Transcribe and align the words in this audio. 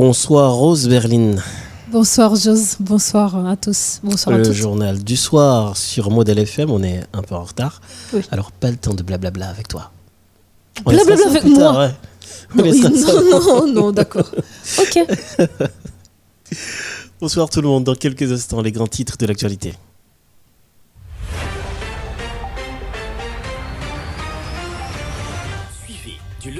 Bonsoir 0.00 0.54
Rose 0.54 0.86
Berlin. 0.86 1.34
Bonsoir 1.90 2.36
Jose, 2.36 2.76
bonsoir 2.78 3.44
à 3.44 3.56
tous. 3.56 3.98
Bonsoir 4.04 4.38
le 4.38 4.48
à 4.48 4.52
journal 4.52 5.02
du 5.02 5.16
soir 5.16 5.76
sur 5.76 6.12
Model 6.12 6.38
FM, 6.38 6.70
on 6.70 6.84
est 6.84 7.00
un 7.12 7.22
peu 7.22 7.34
en 7.34 7.42
retard. 7.42 7.80
Oui. 8.12 8.20
Alors 8.30 8.52
pas 8.52 8.70
le 8.70 8.76
temps 8.76 8.94
de 8.94 9.02
blablabla 9.02 9.48
avec 9.48 9.66
toi. 9.66 9.90
Blablabla 10.86 11.16
laissera 11.16 11.30
ça 11.32 11.36
avec 11.36 11.44
moi 11.46 11.58
tard, 11.58 11.78
ouais. 11.78 11.90
On 12.56 12.62
Oui, 12.62 12.80
non, 12.80 13.40
non, 13.40 13.72
non, 13.72 13.90
d'accord. 13.90 14.30
Ok. 14.78 15.00
Bonsoir 17.20 17.50
tout 17.50 17.60
le 17.60 17.66
monde, 17.66 17.82
dans 17.82 17.96
quelques 17.96 18.30
instants 18.30 18.62
les 18.62 18.70
grands 18.70 18.86
titres 18.86 19.16
de 19.18 19.26
l'actualité. 19.26 19.74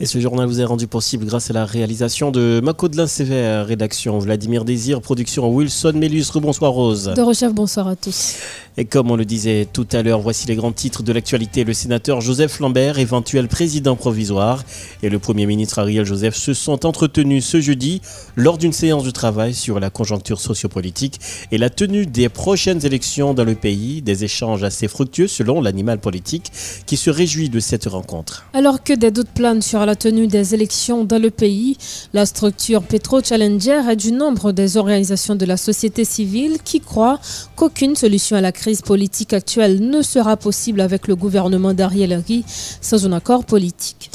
Et 0.00 0.06
ce 0.06 0.20
journal 0.20 0.46
vous 0.46 0.60
est 0.60 0.64
rendu 0.64 0.86
possible 0.86 1.26
grâce 1.26 1.50
à 1.50 1.52
la 1.52 1.64
réalisation 1.64 2.30
de 2.30 2.60
Macaudelin 2.62 3.08
Sévère, 3.08 3.66
rédaction 3.66 4.16
Vladimir 4.20 4.64
Désir, 4.64 5.00
production 5.00 5.52
Wilson 5.52 5.94
Mélus. 5.96 6.30
Bonsoir 6.36 6.70
Rose. 6.70 7.12
De 7.16 7.20
Rochef, 7.20 7.52
bonsoir 7.52 7.88
à 7.88 7.96
tous. 7.96 8.36
Et 8.76 8.84
comme 8.84 9.10
on 9.10 9.16
le 9.16 9.24
disait 9.24 9.66
tout 9.72 9.88
à 9.90 10.04
l'heure, 10.04 10.20
voici 10.20 10.46
les 10.46 10.54
grands 10.54 10.70
titres 10.70 11.02
de 11.02 11.12
l'actualité. 11.12 11.64
Le 11.64 11.72
sénateur 11.72 12.20
Joseph 12.20 12.60
Lambert, 12.60 13.00
éventuel 13.00 13.48
président 13.48 13.96
provisoire, 13.96 14.62
et 15.02 15.08
le 15.08 15.18
Premier 15.18 15.46
ministre 15.46 15.80
Ariel 15.80 16.04
Joseph 16.04 16.36
se 16.36 16.54
sont 16.54 16.86
entretenus 16.86 17.44
ce 17.44 17.60
jeudi 17.60 18.00
lors 18.36 18.56
d'une 18.56 18.72
séance 18.72 19.02
de 19.02 19.10
travail 19.10 19.52
sur 19.52 19.80
la 19.80 19.90
conjoncture 19.90 20.40
sociopolitique 20.40 21.18
et 21.50 21.58
la 21.58 21.70
tenue 21.70 22.06
des 22.06 22.28
prochaines 22.28 22.86
élections 22.86 23.34
dans 23.34 23.42
le 23.42 23.56
pays. 23.56 24.00
Des 24.00 24.22
échanges 24.22 24.62
assez 24.62 24.86
fructueux 24.86 25.26
selon 25.26 25.60
l'animal 25.60 25.98
politique 25.98 26.52
qui 26.86 26.96
se 26.96 27.10
réjouit 27.10 27.48
de 27.48 27.58
cette 27.58 27.86
rencontre. 27.86 28.44
Alors 28.52 28.84
que 28.84 28.92
des 28.92 29.10
doutes 29.10 29.30
planent 29.34 29.60
sur 29.60 29.87
la 29.88 29.96
tenue 29.96 30.26
des 30.26 30.54
élections 30.54 31.04
dans 31.04 31.18
le 31.18 31.30
pays, 31.30 31.78
la 32.12 32.26
structure 32.26 32.82
Petro 32.82 33.22
Challenger 33.22 33.80
est 33.88 33.96
du 33.96 34.12
nombre 34.12 34.52
des 34.52 34.76
organisations 34.76 35.34
de 35.34 35.46
la 35.46 35.56
société 35.56 36.04
civile 36.04 36.58
qui 36.62 36.80
croient 36.80 37.18
qu'aucune 37.56 37.96
solution 37.96 38.36
à 38.36 38.42
la 38.42 38.52
crise 38.52 38.82
politique 38.82 39.32
actuelle 39.32 39.80
ne 39.80 40.02
sera 40.02 40.36
possible 40.36 40.82
avec 40.82 41.08
le 41.08 41.16
gouvernement 41.16 41.72
d'Ariel 41.72 42.12
Henry 42.12 42.44
sans 42.82 43.06
un 43.06 43.12
accord 43.12 43.46
politique. 43.46 44.10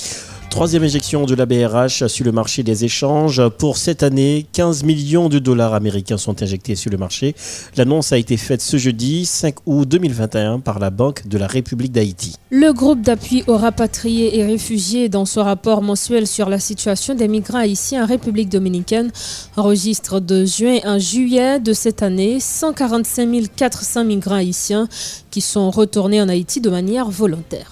Troisième 0.53 0.83
éjection 0.83 1.25
de 1.25 1.33
la 1.33 1.47
BRH 1.47 2.05
sur 2.05 2.23
le 2.25 2.31
marché 2.31 2.61
des 2.61 2.85
échanges. 2.85 3.41
Pour 3.57 3.75
cette 3.75 4.03
année, 4.03 4.45
15 4.53 4.83
millions 4.83 5.27
de 5.27 5.39
dollars 5.39 5.73
américains 5.73 6.19
sont 6.19 6.43
injectés 6.43 6.75
sur 6.75 6.91
le 6.91 6.97
marché. 6.97 7.33
L'annonce 7.75 8.13
a 8.13 8.19
été 8.19 8.37
faite 8.37 8.61
ce 8.61 8.77
jeudi 8.77 9.25
5 9.25 9.55
août 9.65 9.89
2021 9.89 10.59
par 10.59 10.77
la 10.77 10.91
Banque 10.91 11.27
de 11.27 11.39
la 11.39 11.47
République 11.47 11.91
d'Haïti. 11.91 12.35
Le 12.51 12.71
groupe 12.71 13.01
d'appui 13.01 13.43
aux 13.47 13.57
rapatriés 13.57 14.37
et 14.37 14.45
réfugiés, 14.45 15.09
dans 15.09 15.25
son 15.25 15.43
rapport 15.43 15.81
mensuel 15.81 16.27
sur 16.27 16.49
la 16.49 16.59
situation 16.59 17.15
des 17.15 17.27
migrants 17.27 17.57
haïtiens 17.57 18.03
en 18.03 18.07
République 18.07 18.49
dominicaine, 18.49 19.11
enregistre 19.57 20.19
de 20.19 20.45
juin 20.45 20.77
à 20.83 20.99
juillet 20.99 21.61
de 21.61 21.73
cette 21.73 22.03
année 22.03 22.39
145 22.39 23.55
400 23.55 24.05
migrants 24.05 24.35
haïtiens 24.35 24.87
qui 25.31 25.41
sont 25.41 25.71
retournés 25.71 26.21
en 26.21 26.29
Haïti 26.29 26.61
de 26.61 26.69
manière 26.69 27.09
volontaire. 27.09 27.71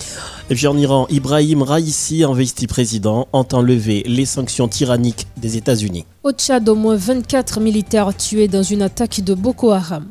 Et 0.49 0.55
puis 0.55 0.65
en 0.65 0.75
Iran, 0.75 1.05
Ibrahim 1.09 1.61
Raïssi, 1.61 2.23
investi 2.23 2.65
président, 2.71 3.27
entend 3.33 3.61
lever 3.61 4.01
les 4.07 4.25
sanctions 4.25 4.69
tyranniques 4.69 5.27
des 5.35 5.57
États-Unis. 5.57 6.05
Au 6.23 6.31
Tchad, 6.31 6.67
au 6.69 6.75
moins 6.75 6.95
24 6.95 7.59
militaires 7.59 8.15
tués 8.15 8.47
dans 8.47 8.63
une 8.63 8.81
attaque 8.81 9.19
de 9.21 9.33
Boko 9.33 9.71
Haram. 9.71 10.05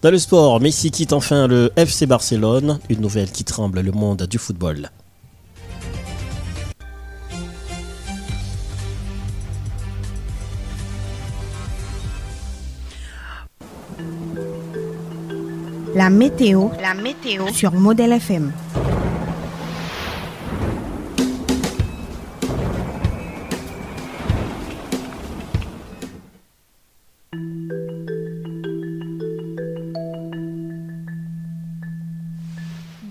Dans 0.00 0.10
le 0.10 0.18
sport, 0.18 0.58
Messi 0.60 0.90
quitte 0.90 1.12
enfin 1.12 1.46
le 1.46 1.70
FC 1.76 2.06
Barcelone, 2.06 2.78
une 2.88 3.00
nouvelle 3.02 3.30
qui 3.30 3.44
tremble 3.44 3.80
le 3.80 3.92
monde 3.92 4.22
du 4.22 4.38
football. 4.38 4.90
La 15.94 16.08
météo, 16.10 16.68
la 16.80 16.94
météo 16.94 17.48
sur 17.52 17.72
Modèle 17.72 18.12
FM. 18.12 18.52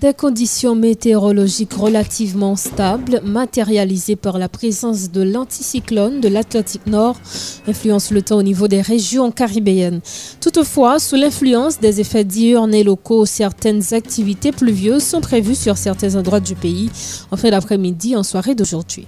Des 0.05 0.13
conditions 0.13 0.75
météorologiques 0.75 1.73
relativement 1.73 2.55
stables, 2.55 3.21
matérialisées 3.25 4.15
par 4.15 4.37
la 4.37 4.47
présence 4.47 5.09
de 5.09 5.23
l'anticyclone 5.23 6.21
de 6.21 6.27
l'Atlantique 6.27 6.85
Nord, 6.85 7.19
influencent 7.67 8.13
le 8.13 8.21
temps 8.21 8.37
au 8.37 8.43
niveau 8.43 8.67
des 8.67 8.81
régions 8.81 9.31
caribéennes. 9.31 10.01
Toutefois, 10.41 10.99
sous 10.99 11.15
l'influence 11.15 11.79
des 11.79 12.01
effets 12.01 12.23
diurnes 12.23 12.75
et 12.75 12.83
locaux, 12.83 13.25
certaines 13.25 13.95
activités 13.95 14.51
pluvieuses 14.51 15.01
sont 15.01 15.21
prévues 15.21 15.55
sur 15.55 15.75
certains 15.75 16.13
endroits 16.13 16.39
du 16.39 16.53
pays 16.53 16.91
en 17.31 17.35
fin 17.35 17.49
d'après-midi, 17.49 18.15
en 18.15 18.21
soirée 18.21 18.53
d'aujourd'hui. 18.53 19.07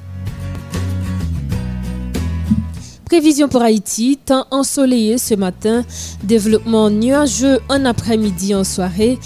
Prévision 3.08 3.48
pour 3.48 3.62
Haïti, 3.62 4.18
temps 4.18 4.48
ensoleillé 4.52 5.18
ce 5.18 5.34
matin, 5.34 5.86
développement 6.24 6.90
nuageux 6.90 7.60
en 7.70 7.86
après-midi 7.86 8.54
en 8.54 8.66
soirée. 8.66 9.18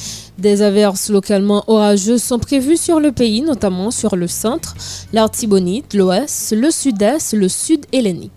Des 0.41 0.63
averses 0.63 1.09
localement 1.09 1.63
orageuses 1.67 2.23
sont 2.23 2.39
prévues 2.39 2.75
sur 2.75 2.99
le 2.99 3.11
pays, 3.11 3.43
notamment 3.43 3.91
sur 3.91 4.15
le 4.15 4.25
centre, 4.25 4.73
l'Artibonite, 5.13 5.93
l'Ouest, 5.93 6.55
le 6.57 6.71
Sud-Est, 6.71 7.33
le 7.33 7.47
Sud 7.47 7.85
et 7.91 8.01
les 8.01 8.13
Nippes. 8.13 8.31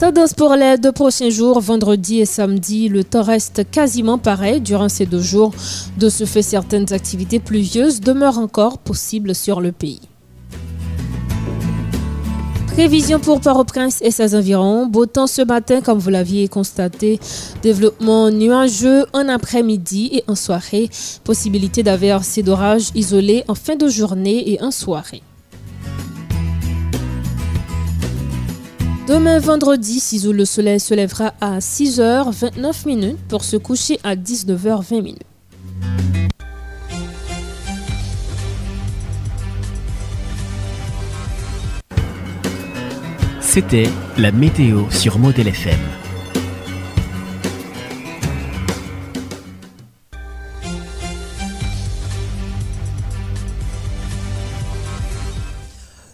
Tendance 0.00 0.34
pour 0.34 0.54
les 0.56 0.78
deux 0.78 0.90
prochains 0.90 1.30
jours, 1.30 1.60
vendredi 1.60 2.18
et 2.18 2.26
samedi, 2.26 2.88
le 2.88 3.04
temps 3.04 3.22
reste 3.22 3.70
quasiment 3.70 4.18
pareil 4.18 4.60
durant 4.60 4.88
ces 4.88 5.06
deux 5.06 5.22
jours. 5.22 5.52
De 5.96 6.08
ce 6.08 6.24
fait, 6.24 6.42
certaines 6.42 6.92
activités 6.92 7.38
pluvieuses 7.38 8.00
demeurent 8.00 8.40
encore 8.40 8.78
possibles 8.78 9.36
sur 9.36 9.60
le 9.60 9.70
pays. 9.70 10.00
Prévision 12.76 13.18
pour 13.18 13.40
Port-au-Prince 13.40 14.02
et 14.02 14.10
ses 14.10 14.34
environs. 14.34 14.84
Beau 14.84 15.06
temps 15.06 15.26
ce 15.26 15.40
matin, 15.40 15.80
comme 15.80 15.98
vous 15.98 16.10
l'aviez 16.10 16.46
constaté. 16.46 17.18
Développement 17.62 18.30
nuageux 18.30 19.06
en 19.14 19.30
après-midi 19.30 20.10
et 20.12 20.24
en 20.28 20.34
soirée. 20.34 20.90
Possibilité 21.24 21.82
d'averses 21.82 22.36
et 22.36 22.42
d'orages 22.42 22.90
isolés 22.94 23.44
en 23.48 23.54
fin 23.54 23.76
de 23.76 23.88
journée 23.88 24.52
et 24.52 24.62
en 24.62 24.70
soirée. 24.70 25.22
Demain 29.08 29.38
vendredi, 29.38 29.98
6 29.98 30.26
août, 30.26 30.34
le 30.34 30.44
soleil 30.44 30.78
se 30.78 30.92
lèvera 30.92 31.32
à 31.40 31.60
6h29 31.60 32.86
minutes 32.86 33.18
pour 33.30 33.42
se 33.42 33.56
coucher 33.56 33.98
à 34.04 34.16
19h20 34.16 35.00
C'était 43.56 43.88
la 44.18 44.32
météo 44.32 44.82
sur 44.90 45.18
Model 45.18 45.48
FM. 45.48 45.78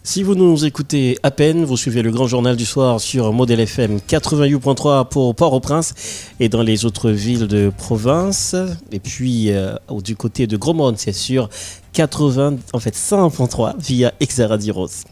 Si 0.05 0.23
vous 0.23 0.37
nous 0.37 0.65
écoutez 0.65 1.19
à 1.25 1.33
peine, 1.33 1.65
vous 1.65 1.77
suivez 1.77 2.03
le 2.03 2.13
grand 2.13 2.29
journal 2.29 2.55
du 2.55 2.65
soir 2.65 3.01
sur 3.01 3.33
Model 3.33 3.59
FM 3.59 3.97
88.3 3.97 5.09
pour 5.09 5.35
Port-au-Prince 5.35 5.95
et 6.39 6.49
dans 6.49 6.63
les 6.63 6.85
autres 6.85 7.11
villes 7.11 7.49
de 7.49 7.73
province. 7.77 8.55
Et 8.93 9.01
puis 9.01 9.51
euh, 9.51 9.75
du 10.05 10.15
côté 10.15 10.47
de 10.47 10.57
Grosmont, 10.57 10.95
c'est 10.97 11.11
sur 11.11 11.49
80, 11.93 12.59
en 12.73 12.79
fait 12.79 12.95
100.3 12.95 13.75
via 13.81 14.13
Exaradiros. 14.21 15.07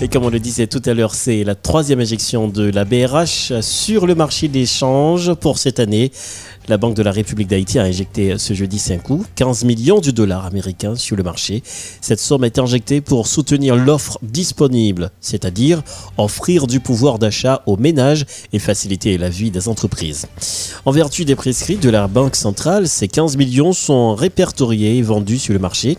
Et 0.00 0.06
comme 0.06 0.24
on 0.24 0.30
le 0.30 0.38
disait 0.38 0.68
tout 0.68 0.82
à 0.84 0.94
l'heure, 0.94 1.14
c'est 1.14 1.42
la 1.42 1.56
troisième 1.56 1.98
injection 1.98 2.46
de 2.46 2.70
la 2.70 2.84
BRH 2.84 3.60
sur 3.62 4.06
le 4.06 4.14
marché 4.14 4.46
des 4.46 4.64
changes 4.64 5.34
pour 5.34 5.58
cette 5.58 5.80
année. 5.80 6.12
La 6.68 6.76
Banque 6.76 6.96
de 6.96 7.02
la 7.02 7.12
République 7.12 7.48
d'Haïti 7.48 7.78
a 7.78 7.84
injecté 7.84 8.36
ce 8.36 8.52
jeudi 8.52 8.78
5 8.78 9.02
coups 9.02 9.26
15 9.36 9.64
millions 9.64 10.00
de 10.00 10.10
dollars 10.10 10.44
américains 10.44 10.96
sur 10.96 11.16
le 11.16 11.22
marché. 11.22 11.62
Cette 12.02 12.20
somme 12.20 12.44
été 12.44 12.60
injectée 12.60 13.00
pour 13.00 13.26
soutenir 13.26 13.74
l'offre 13.74 14.18
disponible, 14.20 15.10
c'est-à-dire 15.22 15.82
offrir 16.18 16.66
du 16.66 16.80
pouvoir 16.80 17.18
d'achat 17.18 17.62
aux 17.64 17.78
ménages 17.78 18.26
et 18.52 18.58
faciliter 18.58 19.16
la 19.16 19.30
vie 19.30 19.50
des 19.50 19.66
entreprises. 19.66 20.26
En 20.84 20.90
vertu 20.90 21.24
des 21.24 21.36
prescrits 21.36 21.76
de 21.76 21.88
la 21.88 22.06
Banque 22.06 22.36
centrale, 22.36 22.86
ces 22.86 23.08
15 23.08 23.38
millions 23.38 23.72
sont 23.72 24.14
répertoriés 24.14 24.98
et 24.98 25.02
vendus 25.02 25.38
sur 25.38 25.54
le 25.54 25.60
marché. 25.60 25.96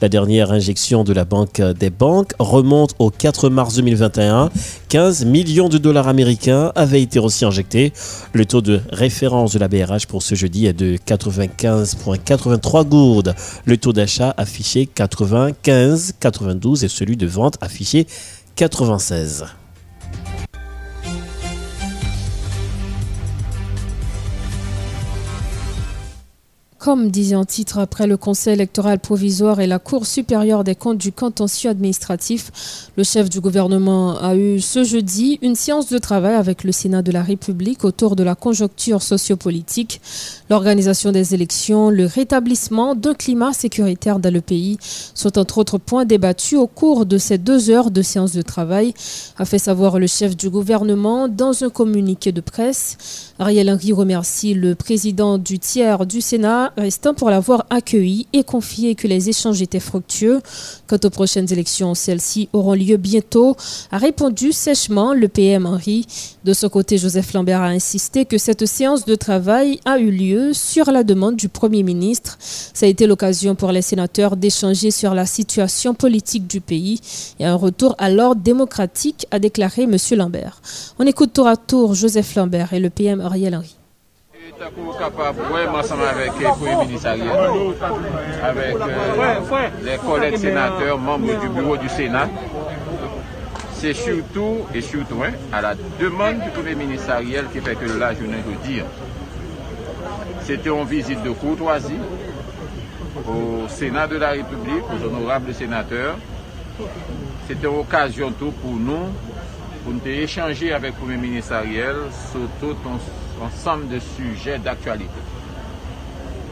La 0.00 0.08
dernière 0.08 0.50
injection 0.50 1.04
de 1.04 1.12
la 1.12 1.26
Banque 1.26 1.60
des 1.60 1.90
banques 1.90 2.32
remonte 2.38 2.94
au 2.98 3.10
4 3.10 3.50
mars 3.50 3.74
2021. 3.74 4.48
15 4.88 5.26
millions 5.26 5.68
de 5.68 5.76
dollars 5.76 6.08
américains 6.08 6.72
avaient 6.74 7.02
été 7.02 7.18
aussi 7.18 7.44
injectés. 7.44 7.92
Le 8.32 8.46
taux 8.46 8.62
de 8.62 8.80
référence 8.90 9.52
de 9.52 9.58
la 9.58 9.68
BRH 9.68 10.05
pour 10.06 10.22
ce 10.22 10.34
jeudi 10.34 10.66
est 10.66 10.72
de 10.72 10.96
95,83 10.96 12.84
gourdes. 12.86 13.34
Le 13.64 13.76
taux 13.76 13.92
d'achat 13.92 14.34
affiché 14.36 14.88
95,92 14.94 16.84
et 16.84 16.88
celui 16.88 17.16
de 17.16 17.26
vente 17.26 17.56
affiché 17.60 18.06
96. 18.56 19.46
Comme 26.86 27.10
disait 27.10 27.34
en 27.34 27.44
titre, 27.44 27.80
après 27.80 28.06
le 28.06 28.16
Conseil 28.16 28.52
électoral 28.52 29.00
provisoire 29.00 29.58
et 29.58 29.66
la 29.66 29.80
Cour 29.80 30.06
supérieure 30.06 30.62
des 30.62 30.76
comptes 30.76 30.98
du 30.98 31.10
contentieux 31.10 31.68
administratif, 31.68 32.90
le 32.96 33.02
chef 33.02 33.28
du 33.28 33.40
gouvernement 33.40 34.16
a 34.20 34.36
eu 34.36 34.60
ce 34.60 34.84
jeudi 34.84 35.40
une 35.42 35.56
séance 35.56 35.88
de 35.88 35.98
travail 35.98 36.36
avec 36.36 36.62
le 36.62 36.70
Sénat 36.70 37.02
de 37.02 37.10
la 37.10 37.24
République 37.24 37.82
autour 37.82 38.14
de 38.14 38.22
la 38.22 38.36
conjoncture 38.36 39.02
sociopolitique, 39.02 40.00
l'organisation 40.48 41.10
des 41.10 41.34
élections, 41.34 41.90
le 41.90 42.06
rétablissement 42.06 42.94
d'un 42.94 43.14
climat 43.14 43.52
sécuritaire 43.52 44.20
dans 44.20 44.32
le 44.32 44.40
pays 44.40 44.78
sont 44.80 45.38
entre 45.38 45.58
autres 45.58 45.78
points 45.78 46.04
débattus 46.04 46.56
au 46.56 46.68
cours 46.68 47.04
de 47.04 47.18
ces 47.18 47.36
deux 47.36 47.68
heures 47.68 47.90
de 47.90 48.02
séance 48.02 48.30
de 48.30 48.42
travail, 48.42 48.94
a 49.38 49.44
fait 49.44 49.58
savoir 49.58 49.98
le 49.98 50.06
chef 50.06 50.36
du 50.36 50.50
gouvernement 50.50 51.26
dans 51.26 51.64
un 51.64 51.68
communiqué 51.68 52.30
de 52.30 52.40
presse. 52.40 53.25
Ariel 53.38 53.68
Henry 53.68 53.92
remercie 53.92 54.54
le 54.54 54.74
président 54.74 55.36
du 55.36 55.58
tiers 55.58 56.06
du 56.06 56.22
Sénat 56.22 56.72
restant 56.78 57.12
pour 57.12 57.28
l'avoir 57.28 57.66
accueilli 57.68 58.26
et 58.32 58.44
confié 58.44 58.94
que 58.94 59.06
les 59.06 59.28
échanges 59.28 59.60
étaient 59.60 59.78
fructueux. 59.78 60.40
Quant 60.86 60.96
aux 61.04 61.10
prochaines 61.10 61.52
élections, 61.52 61.94
celles-ci 61.94 62.48
auront 62.54 62.72
lieu 62.72 62.96
bientôt, 62.96 63.54
a 63.90 63.98
répondu 63.98 64.52
sèchement 64.52 65.12
le 65.12 65.28
PM 65.28 65.66
Henry. 65.66 66.06
De 66.44 66.54
son 66.54 66.70
côté, 66.70 66.96
Joseph 66.96 67.34
Lambert 67.34 67.60
a 67.60 67.68
insisté 67.68 68.24
que 68.24 68.38
cette 68.38 68.64
séance 68.64 69.04
de 69.04 69.14
travail 69.14 69.80
a 69.84 69.98
eu 69.98 70.10
lieu 70.10 70.54
sur 70.54 70.90
la 70.90 71.04
demande 71.04 71.36
du 71.36 71.50
Premier 71.50 71.82
ministre. 71.82 72.38
Ça 72.40 72.86
a 72.86 72.88
été 72.88 73.06
l'occasion 73.06 73.54
pour 73.54 73.70
les 73.70 73.82
sénateurs 73.82 74.36
d'échanger 74.36 74.90
sur 74.90 75.12
la 75.12 75.26
situation 75.26 75.92
politique 75.92 76.46
du 76.46 76.62
pays 76.62 77.00
et 77.38 77.44
un 77.44 77.56
retour 77.56 77.96
à 77.98 78.08
l'ordre 78.08 78.40
démocratique, 78.40 79.26
a 79.30 79.38
déclaré 79.38 79.82
M. 79.82 79.96
Lambert. 80.12 80.62
On 80.98 81.06
écoute 81.06 81.34
tour 81.34 81.48
à 81.48 81.58
tour 81.58 81.94
Joseph 81.94 82.34
Lambert 82.34 82.72
et 82.72 82.80
le 82.80 82.88
PM 82.88 83.25
Ariel 83.26 83.54
Henry. 83.54 83.74
Takou 84.56 84.94
kapab 84.96 85.36
wè 85.52 85.64
masan 85.68 86.00
avèk 86.06 86.38
pou 86.58 86.78
ministaryen, 86.84 87.34
avèk 88.48 88.76
lè 89.84 89.96
kolèk 90.04 90.38
sénateur, 90.38 90.98
membre 90.98 91.34
du 91.42 91.48
bureau 91.48 91.76
du 91.76 91.88
Sénat. 91.88 92.30
C'est 93.74 93.92
surtout, 93.92 94.64
et 94.74 94.80
surtout, 94.80 95.20
à 95.52 95.60
la 95.60 95.74
demande 96.00 96.40
du 96.40 96.50
premier 96.50 96.74
ministériel 96.74 97.44
qui 97.52 97.60
fait 97.60 97.74
que 97.76 97.98
là, 97.98 98.14
je 98.14 98.24
viens 98.24 98.38
de 98.38 98.66
dire, 98.66 98.84
c'était 100.42 100.70
une 100.70 100.84
visite 100.84 101.22
de 101.22 101.30
courtoisie 101.30 102.00
au 103.28 103.68
Sénat 103.68 104.06
de 104.06 104.16
la 104.16 104.30
République, 104.30 104.84
aux 104.94 105.04
honorables 105.06 105.52
sénateurs. 105.52 106.16
C'était 107.46 107.66
une 107.66 107.80
occasion 107.80 108.32
tout 108.32 108.52
pour 108.62 108.72
nous, 108.72 109.08
pour 109.86 109.94
nous 109.94 110.00
échanger 110.04 110.72
avec 110.72 110.94
le 110.94 110.98
premier 110.98 111.16
ministériel 111.16 111.94
sur 112.32 112.40
tout 112.58 112.76
ensemble 113.40 113.86
de 113.88 114.00
sujets 114.00 114.58
d'actualité. 114.58 115.22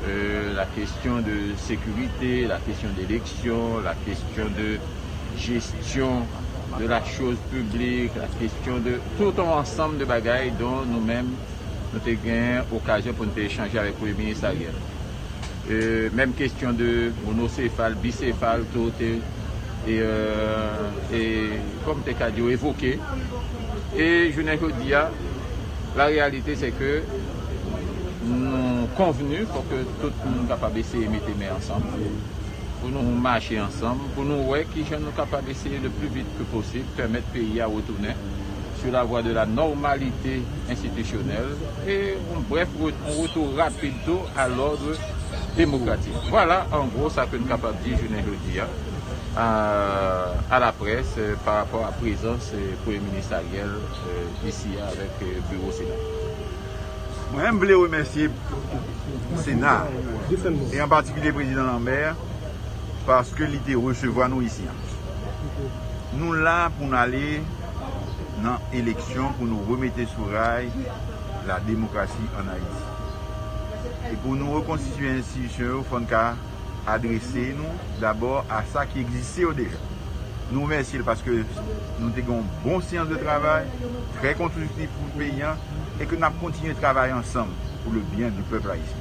Euh, 0.06 0.54
la 0.54 0.66
question 0.66 1.16
de 1.16 1.56
sécurité, 1.56 2.46
la 2.46 2.58
question 2.58 2.90
d'élection, 2.96 3.80
la 3.84 3.94
question 3.94 4.44
de 4.56 4.78
gestion 5.36 6.22
de 6.78 6.86
la 6.86 7.04
chose 7.04 7.36
publique, 7.50 8.12
la 8.14 8.28
question 8.28 8.78
de 8.78 9.00
tout 9.18 9.34
un 9.40 9.58
ensemble 9.58 9.98
de 9.98 10.04
bagailles 10.04 10.52
dont 10.56 10.84
nous-mêmes 10.86 11.32
nous 11.92 12.00
avons 12.00 12.20
gagné 12.24 12.60
occasion 12.72 13.14
pour 13.14 13.26
nous 13.26 13.42
échanger 13.42 13.78
avec 13.80 13.94
le 14.00 14.12
ministre 14.12 14.46
euh, 15.70 16.08
même 16.12 16.34
question 16.34 16.72
de 16.72 17.10
monocéphale, 17.26 17.94
bicéphale, 17.94 18.64
tout 18.72 18.92
et, 19.86 19.98
euh, 20.00 20.68
et 21.12 21.50
comme 21.84 22.02
tu 22.04 22.22
as 22.22 22.50
évoqué. 22.52 22.98
Et 23.96 24.32
je 24.32 24.40
n'ai 24.40 24.56
que 24.56 24.70
dire 24.82 25.08
la 25.96 26.06
réalité, 26.06 26.56
c'est 26.56 26.70
que 26.70 27.02
nous 28.24 28.86
convenu 28.96 29.44
pour 29.44 29.68
que 29.68 29.82
tout 30.00 30.12
le 30.24 30.30
monde 30.30 30.46
soit 30.46 30.56
capable 30.56 30.74
d'essayer 30.74 31.06
de 31.06 31.10
mettre 31.10 31.26
les 31.28 31.44
mains 31.44 31.52
ensemble, 31.56 31.86
pour 32.80 32.90
nous 32.90 33.02
marcher 33.02 33.60
ensemble, 33.60 34.00
pour 34.14 34.24
nous 34.24 34.42
voir 34.44 34.60
qui 34.72 34.84
sommes 34.84 35.10
capables 35.16 35.46
d'essayer 35.46 35.78
le 35.78 35.90
plus 35.90 36.08
vite 36.08 36.26
que 36.38 36.44
possible, 36.44 36.84
permettre 36.96 37.26
le 37.34 37.40
pays 37.40 37.60
à 37.60 37.66
retourner 37.66 38.14
sur 38.80 38.92
la 38.92 39.04
voie 39.04 39.22
de 39.22 39.32
la 39.32 39.46
normalité 39.46 40.42
institutionnelle 40.70 41.56
et 41.88 42.14
bref, 42.48 42.68
un 42.82 43.22
retour 43.22 43.56
rapide 43.56 43.92
à 44.36 44.48
l'ordre 44.48 44.96
démocratique. 45.56 46.12
Voilà 46.30 46.66
en 46.72 46.86
gros 46.86 47.08
ça 47.08 47.26
que 47.26 47.36
nous 47.36 47.42
sommes 47.42 47.50
capables 47.50 47.78
de 47.78 47.90
dire, 47.90 47.98
je 48.02 48.14
n'ai 48.14 48.22
dire 48.52 48.66
a 49.36 50.58
la 50.60 50.72
pres 50.72 51.18
par 51.44 51.56
rapport 51.56 51.84
a 51.84 51.88
euh, 51.88 51.98
prezons 51.98 52.52
pou 52.84 52.94
e 52.94 53.00
ministeriel 53.02 53.72
disi 54.44 54.70
euh, 54.70 54.78
ya 54.78 54.90
avèk 54.92 55.24
euh, 55.26 55.40
bureau 55.48 55.72
Sénat. 55.74 56.04
Mwen 57.32 57.56
mble 57.56 57.74
remersiye 57.82 58.28
Sénat 59.42 59.90
e 60.70 60.78
an 60.78 60.92
patikile 60.92 61.34
prezident 61.34 61.66
Lambert 61.66 62.22
paske 63.08 63.50
li 63.50 63.58
te 63.66 63.74
resevo 63.74 64.22
an 64.22 64.36
nou 64.36 64.46
isi 64.46 64.68
an. 64.70 64.78
Nou 66.14 66.38
la 66.38 66.70
pou 66.76 66.86
nou 66.86 67.00
ale 67.00 67.42
nan 68.44 68.62
eleksyon 68.70 69.34
pou 69.40 69.50
nou 69.50 69.66
remete 69.72 70.06
sou 70.14 70.30
ray 70.30 70.70
la 71.48 71.58
demokrasi 71.66 72.30
an 72.38 72.54
Haiti. 72.54 72.82
E 74.12 74.16
pou 74.22 74.38
nou 74.38 74.60
rekonstituye 74.60 75.18
institisyon 75.18 75.80
ou 75.80 75.88
fon 75.90 76.06
ka 76.06 76.28
adresser 76.86 77.54
nous 77.56 78.00
d'abord 78.00 78.44
à 78.50 78.62
ça 78.72 78.86
qui 78.86 79.00
existait 79.00 79.46
déjà. 79.56 79.76
Nous 80.52 80.62
remercions 80.62 81.02
parce 81.04 81.22
que 81.22 81.30
nous 81.98 82.08
avons 82.08 82.40
une 82.40 82.70
bonne 82.70 82.82
séance 82.82 83.08
de 83.08 83.16
travail, 83.16 83.64
très 84.20 84.34
constructif 84.34 84.88
pour 84.88 85.18
le 85.18 85.24
pays 85.24 85.42
hein, 85.42 85.56
et 86.00 86.04
que 86.04 86.14
nous 86.14 86.24
avons 86.24 86.38
continué 86.38 86.74
de 86.74 86.78
travailler 86.78 87.12
ensemble 87.12 87.52
pour 87.82 87.92
le 87.92 88.00
bien 88.00 88.28
du 88.28 88.42
peuple 88.42 88.70
haïtien. 88.70 88.96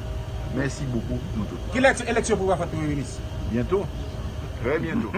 Merci 0.55 0.83
beaucoup, 0.85 1.19
nous 1.35 1.45
tous. 1.45 1.57
Quelle 1.73 1.85
élection 2.07 2.37
pour 2.37 2.55
faire 2.55 2.67
Premier 2.67 2.87
ministre? 2.87 3.19
Bientôt, 3.51 3.85
très 4.63 4.79
bientôt. 4.79 5.11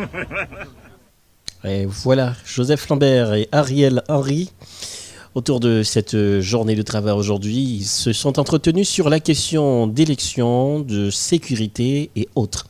et 1.63 1.85
voilà, 1.85 2.33
Joseph 2.45 2.87
Lambert 2.89 3.33
et 3.33 3.47
Ariel 3.51 4.01
Henry 4.07 4.51
autour 5.35 5.59
de 5.59 5.83
cette 5.83 6.39
journée 6.39 6.75
de 6.75 6.81
travail 6.81 7.13
aujourd'hui, 7.13 7.57
ils 7.57 7.85
se 7.85 8.13
sont 8.13 8.39
entretenus 8.39 8.87
sur 8.87 9.09
la 9.09 9.19
question 9.19 9.85
d'élection, 9.85 10.79
de 10.79 11.09
sécurité 11.09 12.09
et 12.15 12.27
autres. 12.35 12.67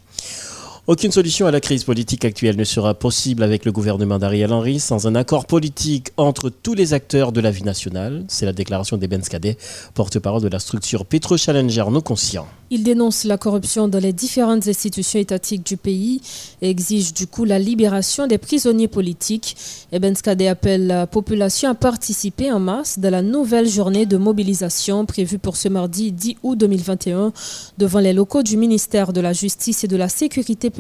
Aucune 0.88 1.12
solution 1.12 1.48
à 1.48 1.52
la 1.52 1.62
crise 1.62 1.84
politique 1.84 2.26
actuelle 2.26 2.58
ne 2.58 2.64
sera 2.64 2.94
possible 2.94 3.42
avec 3.42 3.66
le 3.66 3.72
gouvernement 3.72 4.20
d'Ariel 4.20 4.54
Henry 4.54 4.80
sans 4.80 5.08
un 5.08 5.16
accord 5.16 5.48
politique 5.48 6.12
entre 6.16 6.52
tous 6.52 6.76
les 6.76 6.94
acteurs 6.94 7.32
de 7.32 7.42
la 7.42 7.50
vie 7.50 7.64
nationale. 7.64 8.24
C'est 8.28 8.46
la 8.46 8.54
déclaration 8.54 8.96
des 8.96 9.08
Cadet, 9.08 9.58
porte-parole 9.96 10.44
de 10.44 10.48
la 10.48 10.60
structure 10.60 11.08
Petro 11.08 11.38
Challenger 11.38 11.86
Non 11.90 12.02
Conscient. 12.02 12.46
Il 12.70 12.84
dénonce 12.84 13.24
la 13.24 13.38
corruption 13.38 13.88
dans 13.88 14.00
les 14.00 14.14
différentes 14.14 14.68
institutions 14.68 15.20
étatiques 15.20 15.66
du 15.66 15.78
pays 15.78 16.22
et 16.62 16.70
exige 16.70 17.14
du 17.14 17.26
coup 17.26 17.46
la 17.46 17.58
libération 17.58 18.28
des 18.28 18.38
prisonniers 18.38 18.88
politiques. 18.88 19.56
Et 19.92 19.98
Benskade 19.98 20.42
appelle 20.44 20.88
la 20.88 21.08
population 21.08 21.70
à 21.70 21.76
participer 21.76 22.52
en 22.52 22.60
masse 22.60 23.00
dans 23.00 23.12
la 23.12 23.22
nouvelle 23.24 23.68
journée 23.68 24.06
de 24.06 24.18
mobilisation 24.18 25.06
prévue 25.06 25.40
pour 25.40 25.58
ce 25.58 25.68
mardi 25.68 26.12
10 26.12 26.38
août 26.44 26.58
2021 26.58 27.34
devant 27.80 28.00
les 28.00 28.14
locaux 28.14 28.44
du 28.44 28.58
ministère 28.58 29.14
de 29.14 29.22
la 29.22 29.34
Justice 29.34 29.84
et 29.84 29.88
de 29.88 29.98
la 29.98 30.10
Sécurité 30.10 30.72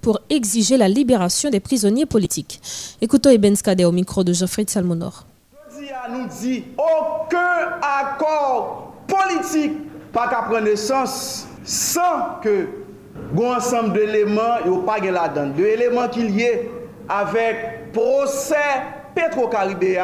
pour 0.00 0.20
exiger 0.30 0.76
la 0.76 0.88
libération 0.88 1.50
des 1.50 1.60
prisonniers 1.60 2.06
politiques. 2.06 2.60
Écoutons 3.00 3.30
Eben 3.30 3.54
au 3.84 3.92
micro 3.92 4.24
de 4.24 4.32
Geoffrey 4.32 4.64
Salmonor. 4.66 5.26
nous 6.10 6.26
dit 6.40 6.64
aucun 6.76 7.78
accord 7.82 8.94
politique 9.06 9.72
pas 10.12 10.28
qu'à 10.28 10.42
prendre 10.42 10.60
naissance 10.60 11.46
sans 11.64 12.40
que 12.42 12.68
un 13.36 13.56
ensemble 13.56 13.92
d'éléments 13.94 14.58
et 14.64 14.86
pas 14.86 14.98
là-dedans, 14.98 15.48
d'éléments 15.56 16.08
qui 16.08 16.22
liés 16.28 16.70
avec 17.08 17.92
Prosè 17.92 18.54
Petro-Karibé 19.14 19.98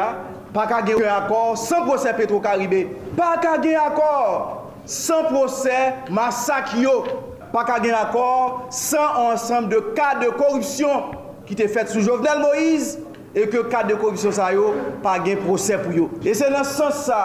Pa 0.53 0.65
ka 0.67 0.81
gen 0.83 1.05
akor 1.07 1.55
San 1.57 1.85
prosè 1.87 2.11
Petro-Karibé 2.15 2.85
Pa 3.15 3.37
ka 3.41 3.55
gen 3.63 3.77
akor 3.79 4.71
San 4.85 5.29
prosè 5.29 6.09
Masak 6.11 6.75
yo 6.81 7.30
pa 7.51 7.63
ka 7.67 7.77
gen 7.83 7.95
akor 7.97 8.67
san 8.73 9.17
ansam 9.27 9.69
de 9.71 9.79
ka 9.97 10.13
de 10.21 10.31
korupsyon 10.35 11.15
ki 11.47 11.57
te 11.59 11.67
fet 11.71 11.91
sou 11.91 12.03
Jovenel 12.03 12.43
Moïse 12.43 12.99
e 13.35 13.47
ke 13.51 13.63
ka 13.71 13.83
de 13.87 13.97
korupsyon 13.99 14.35
sa 14.35 14.51
yo 14.55 14.71
pa 15.03 15.17
gen 15.23 15.41
prosè 15.45 15.79
pou 15.81 15.95
yo. 15.95 16.09
E 16.23 16.35
se 16.37 16.49
nan 16.51 16.67
sens 16.67 17.05
sa, 17.07 17.21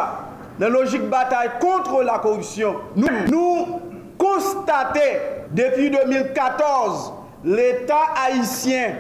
nan 0.61 0.73
logik 0.75 1.07
batay 1.13 1.57
kontre 1.63 2.03
la 2.07 2.19
korupsyon, 2.25 2.81
nou, 2.99 3.23
nou 3.31 3.81
konstate 4.21 5.07
depi 5.55 5.91
2014 5.95 7.13
l'Etat 7.47 8.19
Haitien 8.19 8.97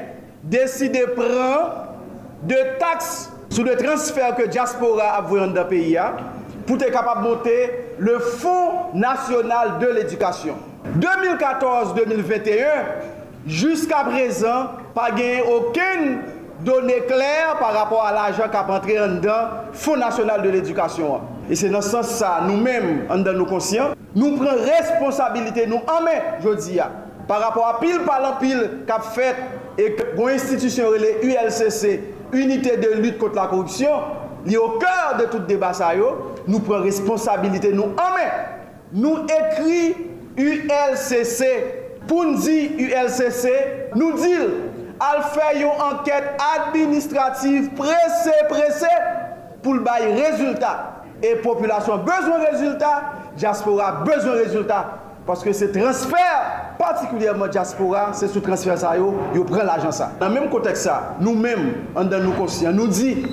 deside 0.47 1.02
pran 1.16 1.73
de 2.47 2.59
taks 2.78 3.26
sou 3.50 3.64
de 3.66 3.75
transfer 3.80 4.35
ke 4.38 4.47
diaspora 4.52 5.14
avoyan 5.16 5.54
da 5.56 5.64
peyi 5.66 5.97
ya 5.97 6.11
pou 6.66 6.78
te 6.78 6.90
kapab 6.92 7.23
monte 7.25 7.54
le 7.99 8.18
Fonds 8.18 8.95
National 8.95 9.78
de 9.80 9.87
l'Education. 9.97 10.59
2014-2021, 10.98 12.64
jusqu'à 13.46 14.04
présent, 14.04 14.70
pas 14.94 15.10
gagné 15.10 15.42
aucune 15.42 16.18
donnée 16.60 17.02
claire 17.06 17.56
par 17.60 17.72
rapport 17.74 18.04
à 18.04 18.12
l'argent 18.12 18.48
qui 18.50 18.56
a 18.56 18.62
rentré 18.62 18.98
en 19.00 19.08
dedans 19.08 19.48
Fonds 19.72 19.96
national 19.96 20.42
de 20.42 20.48
l'éducation. 20.50 21.20
Et 21.50 21.54
c'est 21.54 21.68
dans 21.68 21.82
ce 21.82 21.90
sens 21.90 22.08
ça, 22.08 22.40
nous-mêmes, 22.46 23.06
en 23.10 23.18
dans 23.18 23.32
nos 23.32 23.46
conscients, 23.46 23.90
nous 24.14 24.36
prenons 24.36 24.56
responsabilité, 24.64 25.66
nous 25.66 25.76
en 25.86 26.02
main, 26.02 26.20
je 26.42 26.48
dis, 26.54 26.78
par 27.28 27.40
rapport 27.40 27.68
à 27.68 27.80
pile 27.80 28.00
par 28.06 28.20
la 28.20 28.32
pile 28.40 28.70
qu'a 28.86 29.00
fait 29.00 29.36
et 29.78 29.92
que 29.92 30.16
bon, 30.16 30.28
institution 30.28 30.86
les 30.92 31.18
ULCC, 31.28 32.00
unité 32.32 32.76
de 32.78 33.00
lutte 33.02 33.18
contre 33.18 33.34
la 33.36 33.46
corruption, 33.46 33.90
li 34.46 34.56
au 34.56 34.78
cœur 34.78 35.16
de 35.18 35.24
tout 35.26 35.40
débat 35.40 35.72
ça 35.72 35.90
nous 36.46 36.60
prenons 36.60 36.84
responsabilité, 36.84 37.72
nous 37.72 37.82
en 37.82 37.86
main, 37.86 38.30
nous 38.92 39.18
écrit 39.24 39.96
ULCC, 40.37 41.40
pou 42.07 42.26
nou 42.28 42.40
di 42.45 42.87
ULCC, 42.87 43.47
nou 43.97 44.16
dil 44.21 44.52
al 45.02 45.23
fè 45.35 45.52
yon 45.61 45.81
anket 45.90 46.37
administrativ 46.40 47.73
presè 47.78 48.37
presè 48.50 48.93
pou 49.64 49.76
l 49.76 49.83
bay 49.85 50.12
rezultat. 50.16 50.93
E 51.25 51.33
populasyon 51.40 52.05
bezwen 52.05 52.45
rezultat 52.45 53.37
diaspora 53.40 54.02
bezwen 54.05 54.37
rezultat. 54.43 55.02
Paske 55.26 55.50
se 55.57 55.71
transfer 55.75 56.76
partikulyèman 56.78 57.50
diaspora 57.50 58.11
se 58.14 58.28
sou 58.31 58.45
transfer 58.45 58.76
sa 58.78 58.93
yo 58.99 59.09
yo 59.35 59.43
pren 59.49 59.66
l'ajan 59.66 59.95
sa 59.97 60.12
nan 60.21 60.37
menm 60.37 60.50
kontek 60.52 60.76
sa 60.78 61.16
nou 61.19 61.35
menm 61.35 61.97
an 61.99 62.12
dan 62.12 62.23
nou 62.23 62.37
konsyen 62.37 62.76
nou 62.76 62.87
di 62.93 63.25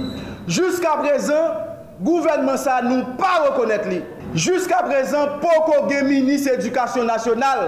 jiska 0.47 0.95
prezen, 1.03 1.59
gouvernement 1.99 2.57
sa 2.59 2.79
nou 2.85 3.13
pa 3.19 3.35
rekonnet 3.43 3.85
li 3.91 3.99
Juska 4.33 4.81
prezant, 4.87 5.37
poko 5.43 5.83
gen 5.89 6.07
minis 6.09 6.47
edukasyon 6.49 7.05
nasyonal, 7.05 7.67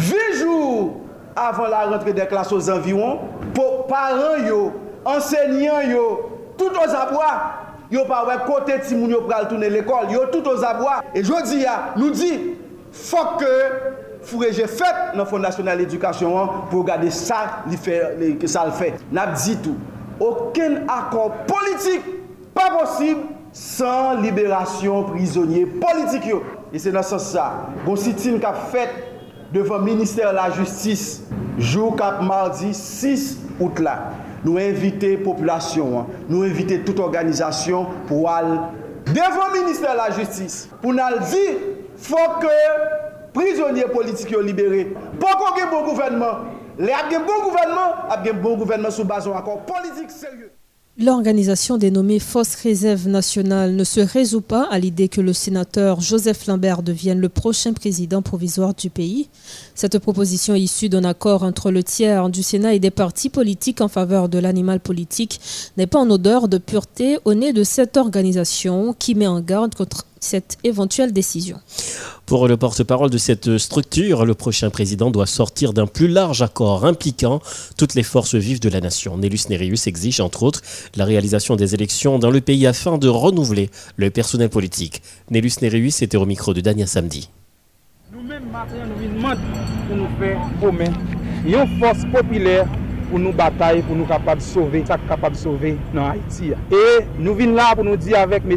vijou 0.00 1.06
avan 1.36 1.68
la 1.72 1.82
rentre 1.90 2.14
de 2.16 2.24
klas 2.30 2.52
ou 2.54 2.62
zanviron, 2.64 3.20
pou 3.52 3.84
paran 3.90 4.46
yo, 4.48 4.60
ensegnan 5.04 5.90
yo, 5.90 6.04
tout 6.56 6.72
ou 6.72 6.88
zabwa, 6.88 7.28
yo 7.92 8.06
pa 8.08 8.22
wè 8.28 8.38
kote 8.46 8.78
timoun 8.86 9.12
yo 9.12 9.24
pral 9.28 9.48
toune 9.50 9.68
l'ekol, 9.72 10.08
yo 10.14 10.24
tout 10.32 10.46
ou 10.48 10.60
zabwa. 10.60 11.02
E 11.12 11.24
jodi 11.26 11.66
ya, 11.66 11.76
nou 11.98 12.14
di, 12.16 12.30
fok 12.96 13.36
ke 13.42 13.50
fureje 14.30 14.64
fèt 14.72 15.12
nan 15.18 15.28
fondasyonal 15.28 15.84
edukasyon 15.84 16.38
an, 16.40 16.54
pou 16.72 16.86
gade 16.86 17.12
sa 17.12 17.42
li 17.68 17.76
fè, 17.80 18.00
li, 18.20 18.32
sa 18.48 18.64
l 18.68 18.72
fè. 18.78 18.94
Nap 19.12 19.36
di 19.42 19.58
tou, 19.60 19.76
oken 20.24 20.80
akon 20.96 21.44
politik 21.48 22.08
pa 22.56 22.70
posib, 22.78 23.20
san 23.52 24.22
liberasyon 24.22 25.10
prizonye 25.10 25.66
politik 25.80 26.26
yo. 26.30 26.42
E 26.72 26.78
se 26.78 26.92
nan 26.94 27.04
san 27.06 27.22
sa, 27.22 27.46
gonsitin 27.86 28.38
kap 28.42 28.68
fet 28.70 28.92
devan 29.54 29.82
Ministèr 29.86 30.30
la 30.36 30.48
Justis, 30.54 31.22
jou 31.58 31.90
kap 31.98 32.20
mardi 32.26 32.70
6 32.76 33.32
out 33.60 33.82
la. 33.82 33.96
Nou 34.44 34.60
invite 34.62 35.18
populasyon, 35.24 36.06
nou 36.30 36.46
invite 36.48 36.80
tout 36.86 37.02
organizasyon 37.04 37.90
pou 38.08 38.30
al 38.30 38.54
devan 39.10 39.56
Ministèr 39.58 39.98
la 39.98 40.08
Justis. 40.14 40.62
Pou 40.80 40.94
nan 40.96 41.18
di, 41.26 41.42
fò 42.00 42.22
ke 42.40 42.54
prizonye 43.34 43.90
politik 43.92 44.32
yo 44.32 44.40
libere. 44.44 44.86
Pò 45.20 45.34
kon 45.42 45.58
gen 45.58 45.68
bon 45.74 45.84
gouvenman, 45.90 46.48
le 46.80 46.94
ap 46.96 47.10
gen 47.12 47.26
bon 47.26 47.44
gouvenman, 47.48 48.00
ap 48.08 48.24
gen 48.24 48.40
bon 48.40 48.56
gouvenman 48.62 48.94
sou 48.94 49.04
bazon 49.08 49.36
akon 49.36 49.60
politik 49.68 50.14
serye. 50.14 50.48
L'organisation 51.02 51.78
dénommée 51.78 52.18
Force 52.18 52.56
Réserve 52.56 53.08
Nationale 53.08 53.74
ne 53.74 53.84
se 53.84 54.00
résout 54.00 54.42
pas 54.42 54.68
à 54.70 54.78
l'idée 54.78 55.08
que 55.08 55.22
le 55.22 55.32
sénateur 55.32 56.02
Joseph 56.02 56.46
Lambert 56.46 56.82
devienne 56.82 57.20
le 57.20 57.30
prochain 57.30 57.72
président 57.72 58.20
provisoire 58.20 58.74
du 58.74 58.90
pays. 58.90 59.30
Cette 59.74 59.98
proposition 59.98 60.54
issue 60.54 60.90
d'un 60.90 61.04
accord 61.04 61.42
entre 61.42 61.70
le 61.70 61.82
tiers 61.82 62.28
du 62.28 62.42
Sénat 62.42 62.74
et 62.74 62.80
des 62.80 62.90
partis 62.90 63.30
politiques 63.30 63.80
en 63.80 63.88
faveur 63.88 64.28
de 64.28 64.38
l'animal 64.38 64.78
politique 64.78 65.40
n'est 65.78 65.86
pas 65.86 66.00
en 66.00 66.10
odeur 66.10 66.48
de 66.48 66.58
pureté 66.58 67.16
au 67.24 67.32
nez 67.32 67.54
de 67.54 67.64
cette 67.64 67.96
organisation 67.96 68.94
qui 68.98 69.14
met 69.14 69.26
en 69.26 69.40
garde 69.40 69.74
contre 69.74 70.04
cette 70.20 70.58
éventuelle 70.64 71.12
décision. 71.12 71.58
Pour 72.26 72.46
le 72.46 72.56
porte-parole 72.56 73.10
de 73.10 73.18
cette 73.18 73.58
structure, 73.58 74.24
le 74.24 74.34
prochain 74.34 74.70
président 74.70 75.10
doit 75.10 75.26
sortir 75.26 75.72
d'un 75.72 75.86
plus 75.86 76.06
large 76.06 76.42
accord 76.42 76.84
impliquant 76.84 77.40
toutes 77.76 77.94
les 77.94 78.02
forces 78.02 78.34
vives 78.34 78.60
de 78.60 78.68
la 78.68 78.80
nation. 78.80 79.16
Nélus 79.16 79.48
Nereus 79.48 79.86
exige 79.86 80.20
entre 80.20 80.42
autres 80.42 80.62
la 80.94 81.04
réalisation 81.04 81.56
des 81.56 81.74
élections 81.74 82.18
dans 82.18 82.30
le 82.30 82.40
pays 82.40 82.66
afin 82.66 82.98
de 82.98 83.08
renouveler 83.08 83.70
le 83.96 84.10
personnel 84.10 84.50
politique. 84.50 85.02
Nélus 85.30 85.54
Nereus 85.62 86.02
était 86.02 86.16
au 86.16 86.26
micro 86.26 86.54
de 86.54 86.60
Dania 86.60 86.86
samedi. 86.86 87.30
Nous-mêmes, 88.12 88.44
nous 88.44 89.08
demandons 89.08 89.40
pour 89.88 89.96
nous 89.96 90.18
faire 90.18 90.94
une 91.46 91.80
force 91.80 92.04
populaire 92.12 92.66
pou 93.10 93.20
nou 93.20 93.34
batay, 93.36 93.82
pou 93.86 93.98
nou 93.98 94.08
kapab 94.08 94.40
sove, 94.44 94.84
sa 94.88 94.96
kapab 95.10 95.34
sove 95.38 95.74
nan 95.90 96.06
Haiti. 96.06 96.52
E 96.54 96.82
nou 97.18 97.34
vin 97.38 97.56
la 97.58 97.72
pou 97.74 97.86
nou 97.86 97.98
di 98.00 98.14
avèk 98.16 98.46
M. 98.46 98.54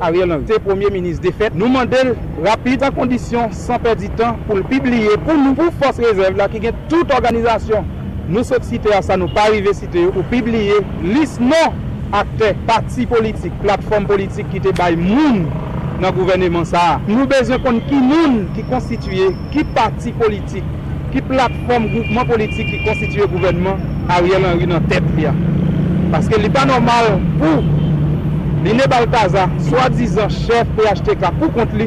Ariel 0.00 0.32
Henry, 0.32 0.46
se 0.46 0.60
premier 0.62 0.90
ministre 0.94 1.26
de 1.26 1.34
fèt, 1.34 1.56
nou 1.58 1.68
mandel 1.72 2.14
rapide 2.44 2.86
an 2.86 2.94
kondisyon, 2.96 3.52
san 3.56 3.82
perdi 3.82 4.10
tan, 4.18 4.38
pou 4.46 4.58
l'pibliye, 4.60 5.18
pou 5.26 5.36
nou 5.38 5.58
pou 5.58 5.74
fos 5.82 6.00
rezerv 6.02 6.38
la 6.38 6.48
ki 6.52 6.62
gen 6.68 6.78
tout 6.90 7.12
organizasyon. 7.16 7.86
Nou 8.26 8.46
sot 8.46 8.64
site 8.66 8.90
a 8.94 9.02
sa, 9.06 9.18
nou 9.18 9.30
pa 9.34 9.48
rive 9.52 9.74
site 9.76 10.06
yo, 10.06 10.14
pou 10.14 10.26
pibliye 10.32 10.80
lis 11.04 11.36
non 11.42 11.76
akte, 12.16 12.54
parti 12.66 13.06
politik, 13.10 13.54
platform 13.62 14.08
politik 14.08 14.48
ki 14.52 14.62
te 14.64 14.72
bay 14.78 14.98
moun 14.98 15.44
nan 16.02 16.12
gouvernement 16.16 16.68
sa. 16.68 16.96
Nou 17.06 17.28
bezon 17.30 17.62
kon 17.64 17.78
ki 17.86 18.00
moun 18.02 18.44
ki 18.56 18.66
konstituye, 18.70 19.30
ki 19.54 19.66
parti 19.76 20.14
politik, 20.18 20.66
ki 21.12 21.22
platform 21.30 21.88
goupman 21.94 22.28
politik 22.28 22.70
ki 22.70 22.82
konstituye 22.86 23.28
gouvenman 23.32 23.82
Ariel 24.16 24.46
Henry 24.48 24.68
nan 24.70 24.86
tep 24.90 25.06
li 25.16 25.26
a. 25.30 25.34
Paske 26.12 26.38
li 26.40 26.50
pa 26.52 26.64
normal 26.68 27.16
pou 27.40 27.62
li 28.66 28.74
ne 28.74 28.86
baltaza, 28.90 29.46
swa 29.68 29.86
dizan 29.94 30.32
chef 30.32 30.70
PHTK 30.78 31.28
pou 31.38 31.52
kont 31.54 31.74
li, 31.78 31.86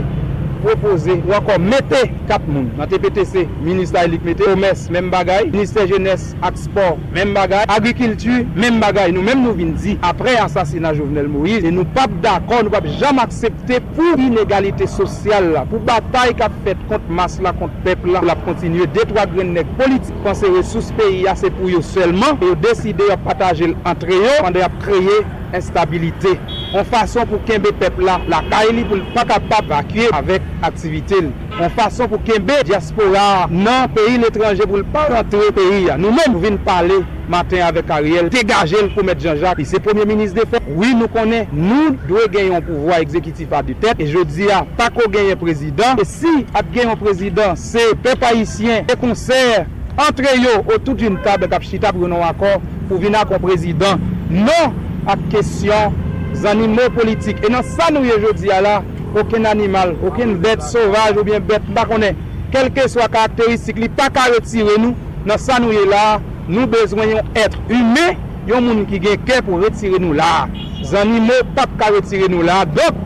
propose 0.64 1.16
ou 1.18 1.36
akon 1.38 1.66
mette 1.72 2.02
kap 2.30 2.46
moun. 2.50 2.70
Nan 2.78 2.90
TPTC, 2.92 3.46
Ministè 3.66 4.04
Elik 4.08 4.26
Mete, 4.28 4.46
Komès, 4.48 4.86
mèm 4.94 5.10
bagay, 5.14 5.48
Ministè 5.52 5.86
Jeunesse 5.90 6.38
ak 6.46 6.60
Sport, 6.62 7.02
mèm 7.16 7.34
bagay, 7.38 7.66
Agrikulture, 7.72 8.46
mèm 8.60 8.80
bagay, 8.84 9.14
nou 9.16 9.26
mèm 9.26 9.44
nou 9.46 9.58
vin 9.58 9.74
di 9.80 9.96
apre 10.06 10.36
ansasina 10.42 10.94
Jovenel 10.98 11.30
Moïse, 11.32 11.72
nou 11.74 11.88
pap 11.96 12.14
dakon, 12.24 12.68
nou 12.68 12.74
pap 12.76 12.88
jam 13.02 13.22
aksepte 13.24 13.82
pou 13.96 14.20
inegalité 14.20 14.88
sosyal 14.90 15.52
la, 15.56 15.66
pou 15.70 15.82
batay 15.88 16.36
kap 16.40 16.56
fet 16.68 16.80
kont 16.92 17.12
mas 17.20 17.40
la, 17.44 17.54
kont 17.60 17.82
pep 17.86 18.06
la, 18.08 18.22
pou 18.22 18.32
la 18.32 18.38
kontinye 18.46 18.88
detwa 18.96 19.28
grennek 19.34 19.70
politik, 19.80 20.16
panse 20.26 20.50
resous 20.56 20.94
peyi 21.00 21.26
ya 21.28 21.36
se 21.40 21.52
pou 21.60 21.72
yo 21.72 21.84
selman, 21.86 22.40
yo 22.44 22.56
deside 22.64 23.10
yo 23.12 23.20
pataje 23.28 23.72
l 23.72 23.78
entre 23.90 24.18
yo, 24.18 24.40
pande 24.44 24.64
yo 24.64 24.70
ap 24.70 24.82
kreye 24.84 25.22
instabilite. 25.56 26.38
an 26.76 26.86
fason 26.86 27.28
pou 27.30 27.42
kenbe 27.48 27.72
pepla 27.80 28.20
la 28.30 28.42
kaeli 28.52 28.84
pou 28.90 29.14
pa 29.16 29.26
kapap 29.30 29.70
vakye 29.70 30.10
avèk 30.16 30.46
aktivite 30.66 31.22
l. 31.24 31.30
An 31.60 31.72
fason 31.76 32.10
pou 32.12 32.22
kenbe 32.28 32.60
diaspora 32.68 33.48
nan 33.52 33.90
peyi 33.96 34.20
l'étranger 34.22 34.70
pou 34.70 34.84
pa 34.94 35.08
rentre 35.10 35.50
peyi 35.56 35.88
ya. 35.88 35.98
Nou 36.00 36.14
mèm 36.16 36.38
vin 36.44 36.60
pale 36.66 37.02
matin 37.30 37.64
avèk 37.66 37.90
Ariel, 37.94 38.30
degaje 38.34 38.82
l 38.84 38.92
pou 38.94 39.06
met 39.06 39.20
Jean-Jacques. 39.22 39.66
Se 39.70 39.82
premier 39.82 40.06
ministre 40.10 40.42
de 40.42 40.48
fond, 40.50 40.70
oui 40.78 40.94
nou 40.98 41.10
konè, 41.14 41.46
nou 41.54 41.94
dwe 42.08 42.28
genyon 42.34 42.66
pouvoi 42.66 43.02
ekzekitif 43.04 43.54
a 43.54 43.64
di 43.66 43.78
tèt. 43.80 44.02
E 44.02 44.10
je 44.10 44.26
di 44.30 44.50
a, 44.54 44.64
pa 44.78 44.90
ko 44.94 45.08
genyon 45.12 45.40
prezident. 45.42 46.02
E 46.02 46.08
si 46.10 46.44
ap 46.54 46.70
genyon 46.76 47.00
prezident, 47.02 47.60
se 47.60 47.90
pe 48.04 48.16
païsien, 48.20 48.86
se 48.90 48.98
konser, 49.02 49.66
entre 50.00 50.36
yo 50.40 50.60
ou 50.64 50.78
tout 50.82 51.02
un 51.06 51.18
tab 51.26 51.46
kap 51.52 51.66
chita 51.66 51.94
pou 51.96 52.10
nou 52.10 52.26
akor 52.26 52.62
pou 52.90 53.02
vin 53.02 53.18
akon 53.20 53.42
prezident. 53.44 54.02
Non 54.30 54.78
ap 55.10 55.22
kesyon 55.34 55.98
zanimo 56.38 56.90
politik. 56.96 57.42
E 57.46 57.52
nan 57.52 57.66
sa 57.76 57.90
nou 57.94 58.06
ye 58.08 58.18
jodi 58.22 58.52
ala, 58.54 58.80
oken 59.18 59.48
animal, 59.50 59.96
oken 60.06 60.38
bet 60.44 60.64
sovaj 60.66 61.18
ou 61.18 61.26
bien 61.28 61.44
bet 61.50 61.66
bakone, 61.76 62.14
kelke 62.54 62.88
swa 62.92 63.10
karakteristik 63.12 63.80
li 63.82 63.90
pa 63.98 64.10
ka 64.14 64.28
retire 64.34 64.78
nou, 64.82 64.96
nan 65.28 65.42
sa 65.42 65.60
nou 65.62 65.76
ye 65.76 65.86
la, 65.90 66.20
nou 66.50 66.70
bezwen 66.70 67.16
yon 67.16 67.32
etre 67.38 67.62
hume, 67.70 68.08
yon 68.50 68.66
moun 68.66 68.86
ki 68.90 69.02
gen 69.04 69.24
ke 69.28 69.40
pou 69.46 69.62
retire 69.62 70.00
nou 70.02 70.18
la. 70.18 70.48
Zanimo 70.90 71.42
pap 71.58 71.74
ka 71.82 71.92
retire 71.96 72.30
nou 72.32 72.46
la. 72.46 72.64
Dok, 72.78 72.98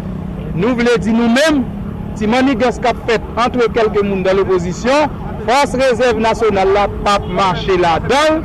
nou 0.56 0.76
vle 0.80 0.96
di 1.04 1.16
nou 1.16 1.32
men, 1.32 1.64
ti 2.20 2.30
mani 2.30 2.56
gas 2.60 2.80
kap 2.84 3.00
fet 3.10 3.24
antre 3.42 3.68
kelke 3.76 4.04
moun 4.06 4.24
dan 4.26 4.38
l'oposisyon, 4.40 5.12
Fos 5.44 5.74
rezerv 5.76 6.20
nasyonal 6.24 6.70
la 6.72 6.86
pap 7.04 7.26
manche 7.28 7.76
la 7.76 7.98
dal, 8.00 8.40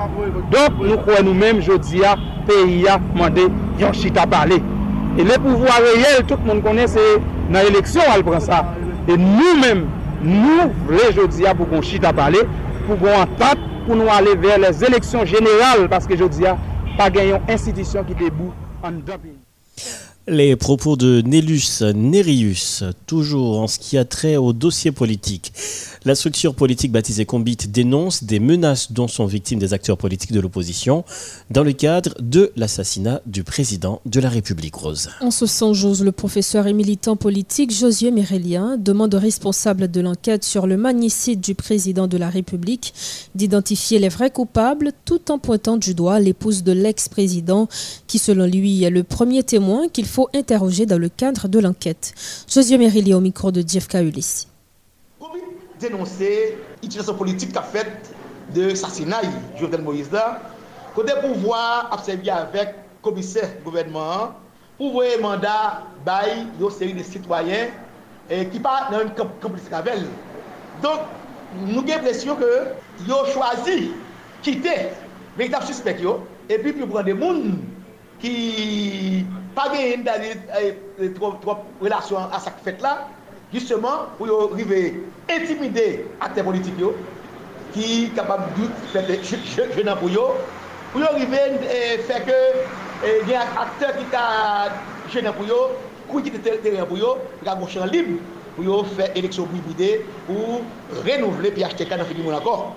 donk 0.50 0.80
nou 0.82 0.98
kwen 1.06 1.28
nou 1.28 1.36
menm 1.36 1.60
jodi 1.62 2.02
ya, 2.02 2.16
peyi 2.48 2.80
ya 2.88 2.96
mande 3.14 3.44
yon 3.78 3.94
chita 3.94 4.26
pale. 4.26 4.58
E 5.18 5.26
le 5.26 5.38
pouvoi 5.42 5.78
reyel, 5.84 6.24
tout 6.26 6.42
moun 6.46 6.62
konen 6.64 6.90
se 6.90 7.04
nan 7.52 7.70
eleksyon 7.70 8.10
al 8.10 8.26
pran 8.26 8.42
sa. 8.42 8.64
E 9.06 9.14
nou 9.14 9.56
menm, 9.62 9.86
nou 10.26 10.68
vle 10.90 11.10
jodi 11.14 11.46
ya 11.46 11.54
pou 11.58 11.70
kon 11.70 11.86
chita 11.86 12.10
pale, 12.16 12.42
pou 12.88 12.98
kon 12.98 13.14
antat 13.22 13.62
pou 13.86 13.98
nou 13.98 14.10
ale 14.14 14.34
ver 14.42 14.58
les 14.64 14.82
eleksyon 14.90 15.28
general, 15.30 15.86
paske 15.92 16.18
jodi 16.18 16.48
ya, 16.48 16.58
pa 16.98 17.12
gen 17.14 17.36
yon 17.36 17.52
institisyon 17.54 18.10
ki 18.10 18.18
debou 18.26 18.50
an 18.82 18.98
dan. 19.06 19.22
Les 20.30 20.56
propos 20.56 20.96
de 20.96 21.22
Nélus 21.22 21.80
Nérius, 21.94 22.84
toujours 23.06 23.60
en 23.60 23.66
ce 23.66 23.78
qui 23.78 23.96
a 23.96 24.04
trait 24.04 24.36
au 24.36 24.52
dossier 24.52 24.92
politique. 24.92 25.54
La 26.04 26.14
structure 26.14 26.54
politique 26.54 26.92
baptisée 26.92 27.24
Combit 27.24 27.56
dénonce 27.68 28.24
des 28.24 28.38
menaces 28.38 28.92
dont 28.92 29.08
sont 29.08 29.24
victimes 29.24 29.58
des 29.58 29.72
acteurs 29.72 29.96
politiques 29.96 30.32
de 30.32 30.40
l'opposition 30.40 31.04
dans 31.50 31.64
le 31.64 31.72
cadre 31.72 32.14
de 32.20 32.52
l'assassinat 32.56 33.22
du 33.24 33.42
président 33.42 34.02
de 34.04 34.20
la 34.20 34.28
République 34.28 34.74
rose. 34.74 35.08
En 35.22 35.30
ce 35.30 35.46
sens, 35.46 35.76
j'ose 35.78 36.04
le 36.04 36.12
professeur 36.12 36.66
et 36.66 36.74
militant 36.74 37.16
politique 37.16 37.74
Josué 37.74 38.10
Mérélien 38.10 38.76
demande 38.76 39.14
aux 39.14 39.18
responsables 39.18 39.90
de 39.90 40.00
l'enquête 40.02 40.44
sur 40.44 40.66
le 40.66 40.76
magnicide 40.76 41.40
du 41.40 41.54
président 41.54 42.06
de 42.06 42.18
la 42.18 42.28
République 42.28 42.92
d'identifier 43.34 43.98
les 43.98 44.10
vrais 44.10 44.30
coupables 44.30 44.92
tout 45.06 45.30
en 45.30 45.38
pointant 45.38 45.78
du 45.78 45.94
doigt 45.94 46.20
l'épouse 46.20 46.62
de 46.62 46.72
l'ex-président 46.72 47.66
qui 48.06 48.18
selon 48.18 48.46
lui 48.46 48.84
est 48.84 48.90
le 48.90 49.04
premier 49.04 49.42
témoin 49.42 49.88
qu'il 49.88 50.06
faut 50.06 50.17
interroger 50.34 50.86
dans 50.86 50.98
le 50.98 51.08
cadre 51.08 51.48
de 51.48 51.58
l'enquête. 51.58 52.14
Josué 52.48 52.78
Mérélien 52.78 53.16
au 53.16 53.20
micro 53.20 53.52
de 53.52 53.62
Jeff 53.66 53.86
Ulissi 53.94 54.48
dénoncer 55.78 56.58
l'utilisation 56.82 57.14
politique 57.14 57.52
qu'a 57.52 57.62
faite 57.62 58.14
de 58.54 58.74
Sassinaï, 58.74 59.28
Jovenel 59.58 59.82
Moïse 59.82 60.10
là, 60.10 60.40
côté 60.94 61.12
pouvoir 61.20 61.90
observer 61.92 62.30
avec 62.30 62.68
le 62.68 63.02
commissaire 63.02 63.48
gouvernement 63.64 64.34
pour 64.76 64.92
voir 64.92 65.06
mandat 65.20 65.82
bail 66.04 66.46
une 66.60 66.70
série 66.70 66.94
de 66.94 67.02
citoyens 67.02 67.68
et 68.30 68.46
qui 68.48 68.60
pas 68.60 68.88
dans 68.90 69.00
une 69.00 69.12
complicité 69.40 69.74
avec 69.74 69.94
Donc, 70.82 71.00
nous 71.66 71.78
avons 71.78 71.86
l'impression 71.86 72.36
que 72.36 72.68
ils 73.04 73.12
ont 73.12 73.24
choisi 73.26 73.92
quitter 74.42 74.88
véritable 75.36 75.64
suspect 75.66 75.96
et 76.48 76.58
puis 76.58 76.72
pour 76.72 76.88
prendre 76.88 77.04
des 77.04 77.18
gens 77.18 77.34
qui 78.20 79.24
pas 79.54 79.68
de 79.68 81.08
trop, 81.14 81.32
trop 81.40 81.56
relation 81.80 82.18
à 82.18 82.38
cette 82.40 82.60
fête 82.64 82.80
là 82.82 83.08
justement 83.52 84.06
pour 84.16 84.52
arriver 84.52 85.04
à 85.28 85.34
intimider 85.34 85.70
les 85.70 86.06
acteurs 86.20 86.44
politiques 86.44 86.74
qui 87.72 88.06
sont 88.08 88.14
capables 88.14 88.44
de 88.56 88.88
faire 88.88 89.06
des 89.06 89.18
pour 89.96 90.08
eux, 90.08 90.34
pour 90.92 91.02
arriver 91.02 91.38
à 91.38 92.02
faire 92.02 92.24
que 92.24 93.26
les 93.26 93.34
acteurs 93.34 93.96
qui 93.96 94.04
sont 94.10 95.10
gênants 95.12 95.32
pour 95.32 95.44
eux, 95.46 96.22
qui 96.22 96.30
quittent 96.30 96.50
le 96.50 96.58
terrain 96.58 96.84
pour 96.84 96.96
eux, 96.96 97.18
qui 97.42 97.48
ont 97.48 97.52
un 97.52 97.68
champ 97.68 97.84
libre 97.86 98.18
pour 98.56 98.86
faire 98.88 99.16
élection 99.16 99.44
bribidée 99.44 100.04
pour 100.26 100.60
renouveler 101.04 101.62
acheter 101.62 101.84
dans 101.84 101.96
le 101.96 102.34
encore. 102.34 102.74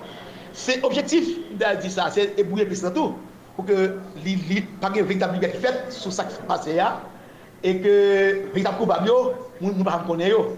C'est 0.52 0.84
objectif 0.84 1.24
de 1.52 1.80
dire 1.80 1.90
ça, 1.90 2.10
c'est 2.10 2.38
ébrouiller 2.38 2.66
plus 2.66 2.82
tout 2.94 3.14
pour 3.56 3.66
que 3.66 3.98
les 4.24 4.62
pas 4.80 4.90
de 4.90 5.02
véritable 5.02 5.34
liberté 5.34 5.58
faite 5.58 5.84
sur 5.90 6.12
ce 6.12 6.22
qui 6.22 6.34
se 6.34 6.40
passe 6.40 6.66
et 7.62 7.80
que 7.80 8.46
véritable 8.52 8.76
coupable 8.78 9.10
nous 9.60 9.72
ne 9.72 9.84
pas. 9.84 10.56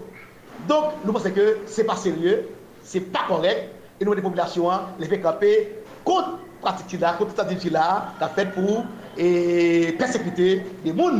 Donc, 0.67 0.85
nous 1.03 1.13
pensons 1.13 1.31
que 1.31 1.57
ce 1.67 1.81
n'est 1.81 1.87
pas 1.87 1.95
sérieux, 1.95 2.49
ce 2.83 2.97
n'est 2.97 3.03
pas 3.05 3.25
correct, 3.27 3.69
et 3.99 4.05
nous, 4.05 4.13
les 4.13 4.21
populations, 4.21 4.69
les 4.99 5.07
fait 5.07 5.19
camper 5.19 5.83
contre 6.03 6.39
pratique 6.61 6.99
là, 6.99 7.13
contre 7.13 7.33
cette 7.35 7.71
là, 7.71 8.13
la 8.19 8.29
fait 8.29 8.45
pour 8.51 8.85
et, 9.17 9.95
persécuter 9.97 10.63
les 10.83 10.95
gens 10.95 11.11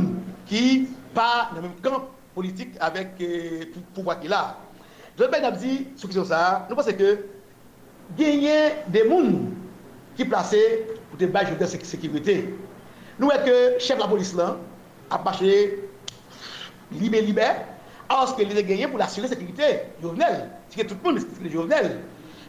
qui 0.46 0.90
pas 1.14 1.50
dans 1.52 1.62
le 1.62 1.62
même 1.64 1.80
camp 1.82 2.06
politique 2.34 2.76
avec 2.80 3.10
le 3.20 3.26
euh, 3.26 3.66
pouvoir 3.94 4.20
qu'il 4.20 4.34
a. 4.34 4.58
Je 5.18 5.24
vais 5.24 5.52
dire, 5.52 5.80
sur 5.96 6.26
ça, 6.26 6.68
nous 6.70 6.76
pensons 6.76 6.92
que 6.92 7.26
gagner 8.18 8.74
des 8.88 9.08
gens 9.08 9.22
qui 10.16 10.26
placés 10.26 10.88
pour 11.10 11.18
des 11.18 11.28
bases 11.28 11.58
de 11.58 11.66
sécurité. 11.66 12.54
Nous, 13.20 13.30
est 13.30 13.44
que 13.44 13.74
le 13.74 13.80
chef 13.80 13.98
de 13.98 14.02
la 14.02 14.08
police 14.08 14.34
là, 14.34 14.58
a 15.10 15.18
marché 15.20 15.80
libre, 16.92 17.18
libre, 17.18 17.42
alors 18.10 18.36
que 18.36 18.44
les 18.44 18.64
gagné 18.64 18.88
pour 18.88 19.02
assurer 19.02 19.28
la 19.28 19.34
sécurité, 19.34 19.64
Jovenel. 20.02 20.50
C'est 20.70 20.86
tout 20.86 20.96
le 21.04 21.12
monde, 21.12 21.22
c'est 21.22 21.50
Jovenel. 21.50 22.02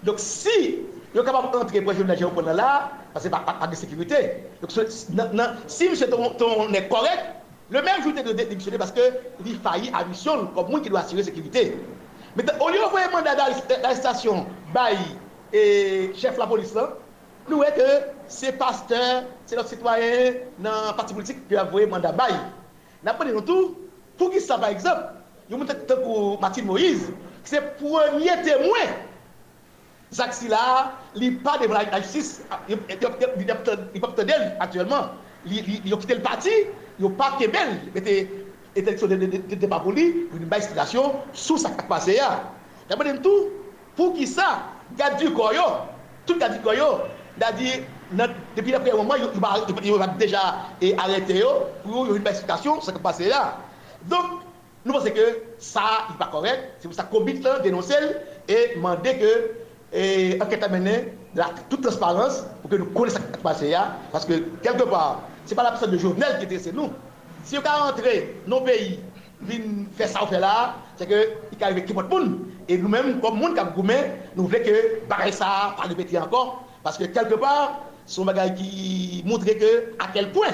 Donc 0.02 0.16
si 0.18 0.78
vous 1.12 1.20
êtes 1.20 1.26
capable 1.26 1.52
d'entrer 1.52 1.80
pour 1.80 1.92
Jovenel 1.92 2.18
pendant 2.34 2.52
là, 2.52 2.92
parce 3.12 3.24
que 3.24 3.30
pas, 3.30 3.40
pas, 3.40 3.66
de 3.66 3.74
sécurité. 3.74 4.44
Donc 4.60 4.70
si 4.70 5.88
ton, 6.10 6.72
est 6.72 6.88
correct, 6.88 7.24
le 7.70 7.82
même 7.82 8.02
jour 8.02 8.12
de 8.12 8.32
démissionner 8.32 8.78
parce 8.78 8.92
qu'il 8.92 9.58
faillit 9.58 9.90
à 9.92 10.04
mission 10.04 10.46
comme 10.54 10.70
monde 10.70 10.82
qui 10.82 10.90
doit 10.90 11.00
assurer 11.00 11.22
la 11.22 11.26
sécurité. 11.26 11.76
Mais 12.36 12.44
au 12.60 12.68
lieu 12.68 12.78
d'envoyer 12.78 13.06
un 13.06 13.10
mandat 13.10 13.34
d'arrestation, 13.34 14.46
bail 14.72 14.98
et 15.52 16.12
chef 16.14 16.34
de 16.34 16.40
la 16.40 16.46
police, 16.46 16.74
nous 17.48 17.56
voyons 17.56 17.74
que 17.74 18.06
c'est 18.28 18.52
pasteur, 18.52 19.24
c'est 19.46 19.56
notre 19.56 19.68
citoyen 19.68 20.34
dans 20.58 20.90
le 20.90 20.96
parti 20.96 21.14
politique 21.14 21.48
qui 21.48 21.56
a 21.56 21.64
envoyé 21.64 21.86
mandat 21.86 22.12
bail. 22.12 22.34
Nous 23.04 23.10
avons 23.10 23.42
tout, 23.42 23.76
pour 24.18 24.30
qui 24.30 24.40
ça 24.40 24.58
par 24.58 24.70
exemple 24.70 25.16
Yo 25.48 25.56
mwen 25.56 25.68
te 25.68 25.94
pour 26.02 26.40
Martin 26.40 26.62
Moïse, 26.62 27.12
c'est 27.44 27.76
premier 27.78 28.42
témoin. 28.42 28.86
Zaxi 30.12 30.48
là, 30.48 30.92
il 31.14 31.38
pas 31.38 31.58
devant 31.58 31.74
la 31.74 32.00
justice, 32.00 32.42
il 32.68 34.00
pas 34.00 34.24
d'elle 34.24 34.56
actuellement. 34.58 35.10
Il 35.46 35.92
a 35.92 35.96
quitté 35.96 36.14
le 36.14 36.22
parti, 36.22 36.50
il 36.98 37.04
n'a 37.04 37.10
pas 37.10 37.36
belle, 37.38 37.80
était 37.94 38.28
élection 38.74 39.06
de 39.06 39.14
débat 39.14 39.80
pour 39.80 39.92
lui, 39.92 40.26
une 40.32 40.46
bonne 40.46 40.58
explication 40.58 41.14
sur 41.32 41.58
ce 41.58 41.66
qui 41.68 41.74
s'est 41.74 41.88
passé. 41.88 42.18
D'abord, 42.88 43.06
tout, 43.22 43.48
pour 43.94 44.14
qui 44.14 44.26
ça, 44.26 44.62
garde 44.96 45.18
du 45.18 45.32
Koyo, 45.32 45.62
tout 46.24 46.38
garde 46.38 46.54
du 46.54 46.60
Koyo, 46.60 47.02
c'est-à-dire, 47.38 47.82
depuis 48.56 48.72
le 48.72 48.78
premier 48.78 48.92
moment, 48.92 49.14
il 49.16 49.92
va 49.92 50.06
déjà 50.08 50.56
arrêté 50.98 51.42
pour 51.84 52.14
une 52.14 52.26
explication 52.26 52.80
ce 52.80 52.90
qui 52.90 52.98
passé 52.98 53.28
là. 53.28 53.58
Donc, 54.04 54.24
nous 54.84 54.92
pensons 54.92 55.10
que 55.10 55.42
ça 55.58 56.06
n'est 56.10 56.16
pas 56.16 56.28
correct. 56.30 56.76
C'est 56.78 56.88
pour 56.88 56.96
ça 56.96 57.02
qu'on 57.02 57.24
là, 57.24 57.58
dénoncer 57.58 57.94
et 58.48 58.76
demander 58.76 59.18
que 59.18 60.38
l'enquête 60.38 60.62
a 60.62 60.68
mené 60.68 61.12
toute 61.68 61.82
transparence 61.82 62.44
pour 62.62 62.70
que 62.70 62.76
nous 62.76 62.86
connaissions 62.86 63.20
ce 63.20 63.36
qui 63.36 63.42
passé. 63.42 63.74
Parce 64.12 64.24
que 64.24 64.34
quelque 64.62 64.84
part, 64.84 65.20
ce 65.44 65.50
n'est 65.50 65.56
pas 65.56 65.64
la 65.64 65.70
personne 65.70 65.90
de 65.90 65.98
Jovenel 65.98 66.38
qui 66.38 66.44
intéresse 66.44 66.72
nous. 66.72 66.90
Si 67.44 67.58
on 67.58 67.62
a 67.62 67.90
rentré 67.90 68.36
dans 68.46 68.60
nos 68.60 68.64
pays, 68.64 69.00
faire 69.96 70.08
ça 70.08 70.24
ou 70.24 70.26
faire 70.26 70.40
là, 70.40 70.76
c'est 70.96 71.06
qu'il 71.06 71.64
arrive 71.64 71.84
qui 71.84 71.92
monde. 71.92 72.38
Et 72.68 72.78
nous-mêmes, 72.78 73.20
comme 73.20 73.38
monde 73.38 73.54
qui 73.54 73.60
nous 74.36 74.46
voulons 74.46 74.58
que 74.64 75.00
pareil 75.08 75.32
ça, 75.32 75.74
pas 75.76 75.86
répéter 75.86 76.18
encore. 76.18 76.62
Parce 76.86 76.98
que 76.98 77.04
quelque 77.06 77.34
part, 77.34 77.82
un 78.16 78.24
bagage 78.24 78.54
qui 78.54 79.20
montre 79.26 79.44
que 79.44 79.94
à 79.98 80.06
quel 80.14 80.30
point 80.30 80.52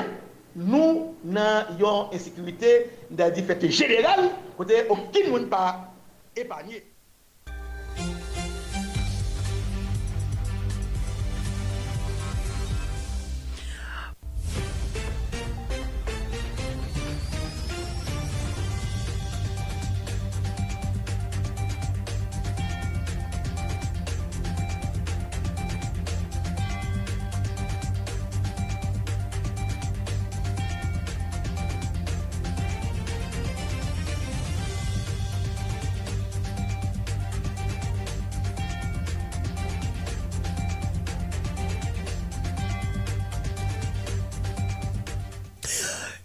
nous 0.57 1.15
n'avons 1.23 2.09
insécurité 2.11 2.87
dans 3.11 3.31
des 3.31 3.43
fêtes 3.43 3.69
générales, 3.71 4.31
côté 4.57 4.87
aucun 4.89 5.29
monde 5.29 5.51
pas 5.51 5.93
épargné. 6.35 6.87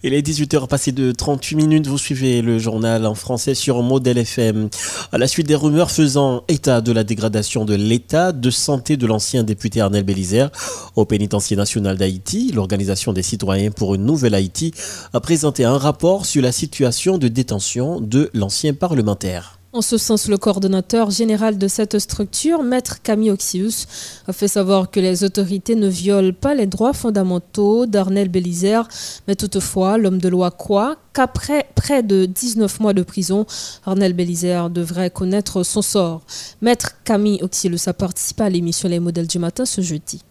Il 0.07 0.13
est 0.13 0.25
18h 0.25 0.69
passé 0.69 0.93
de 0.93 1.11
38 1.11 1.57
minutes. 1.57 1.87
Vous 1.87 1.97
suivez 1.97 2.41
le 2.41 2.59
journal 2.59 3.05
en 3.05 3.13
français 3.13 3.53
sur 3.53 3.83
Modèle 3.83 4.17
FM. 4.17 4.69
À 5.11 5.17
la 5.17 5.27
suite 5.27 5.47
des 5.47 5.55
rumeurs 5.55 5.91
faisant 5.91 6.45
état 6.47 6.79
de 6.79 6.93
la 6.93 7.03
dégradation 7.03 7.65
de 7.65 7.75
l'état 7.75 8.31
de 8.31 8.49
santé 8.49 8.95
de 8.95 9.05
l'ancien 9.05 9.43
député 9.43 9.81
Arnel 9.81 10.05
Bélisère 10.05 10.49
au 10.95 11.03
pénitencier 11.03 11.57
national 11.57 11.97
d'Haïti, 11.97 12.53
l'Organisation 12.55 13.11
des 13.11 13.21
citoyens 13.21 13.69
pour 13.69 13.95
une 13.95 14.05
nouvelle 14.05 14.33
Haïti 14.33 14.73
a 15.11 15.19
présenté 15.19 15.65
un 15.65 15.77
rapport 15.77 16.25
sur 16.25 16.41
la 16.41 16.53
situation 16.53 17.17
de 17.17 17.27
détention 17.27 17.99
de 17.99 18.29
l'ancien 18.33 18.73
parlementaire. 18.73 19.56
En 19.77 19.83
ce 19.83 19.99
sens, 19.99 20.27
le 20.27 20.39
coordonnateur 20.39 21.11
général 21.11 21.59
de 21.59 21.67
cette 21.67 21.99
structure, 21.99 22.63
Maître 22.63 22.99
Camille 23.03 23.29
Oxius, 23.29 23.85
a 24.25 24.33
fait 24.33 24.47
savoir 24.47 24.89
que 24.89 24.99
les 24.99 25.23
autorités 25.23 25.75
ne 25.75 25.87
violent 25.87 26.33
pas 26.33 26.55
les 26.55 26.65
droits 26.65 26.93
fondamentaux 26.93 27.85
d'Arnel 27.85 28.27
Bélisère, 28.27 28.87
mais 29.27 29.35
toutefois, 29.35 29.99
l'homme 29.99 30.17
de 30.17 30.29
loi 30.29 30.49
croit 30.49 30.95
qu'après 31.13 31.67
près 31.75 32.01
de 32.01 32.25
19 32.25 32.79
mois 32.79 32.93
de 32.93 33.03
prison, 33.03 33.45
Arnel 33.85 34.13
Bélisère 34.13 34.71
devrait 34.71 35.11
connaître 35.11 35.61
son 35.61 35.83
sort. 35.83 36.23
Maître 36.59 36.93
Camille 37.03 37.43
Oxius 37.43 37.87
a 37.87 37.93
participé 37.93 38.45
à 38.45 38.49
l'émission 38.49 38.89
Les 38.89 38.99
modèles 38.99 39.27
du 39.27 39.37
matin 39.37 39.67
ce 39.67 39.81
jeudi. 39.81 40.23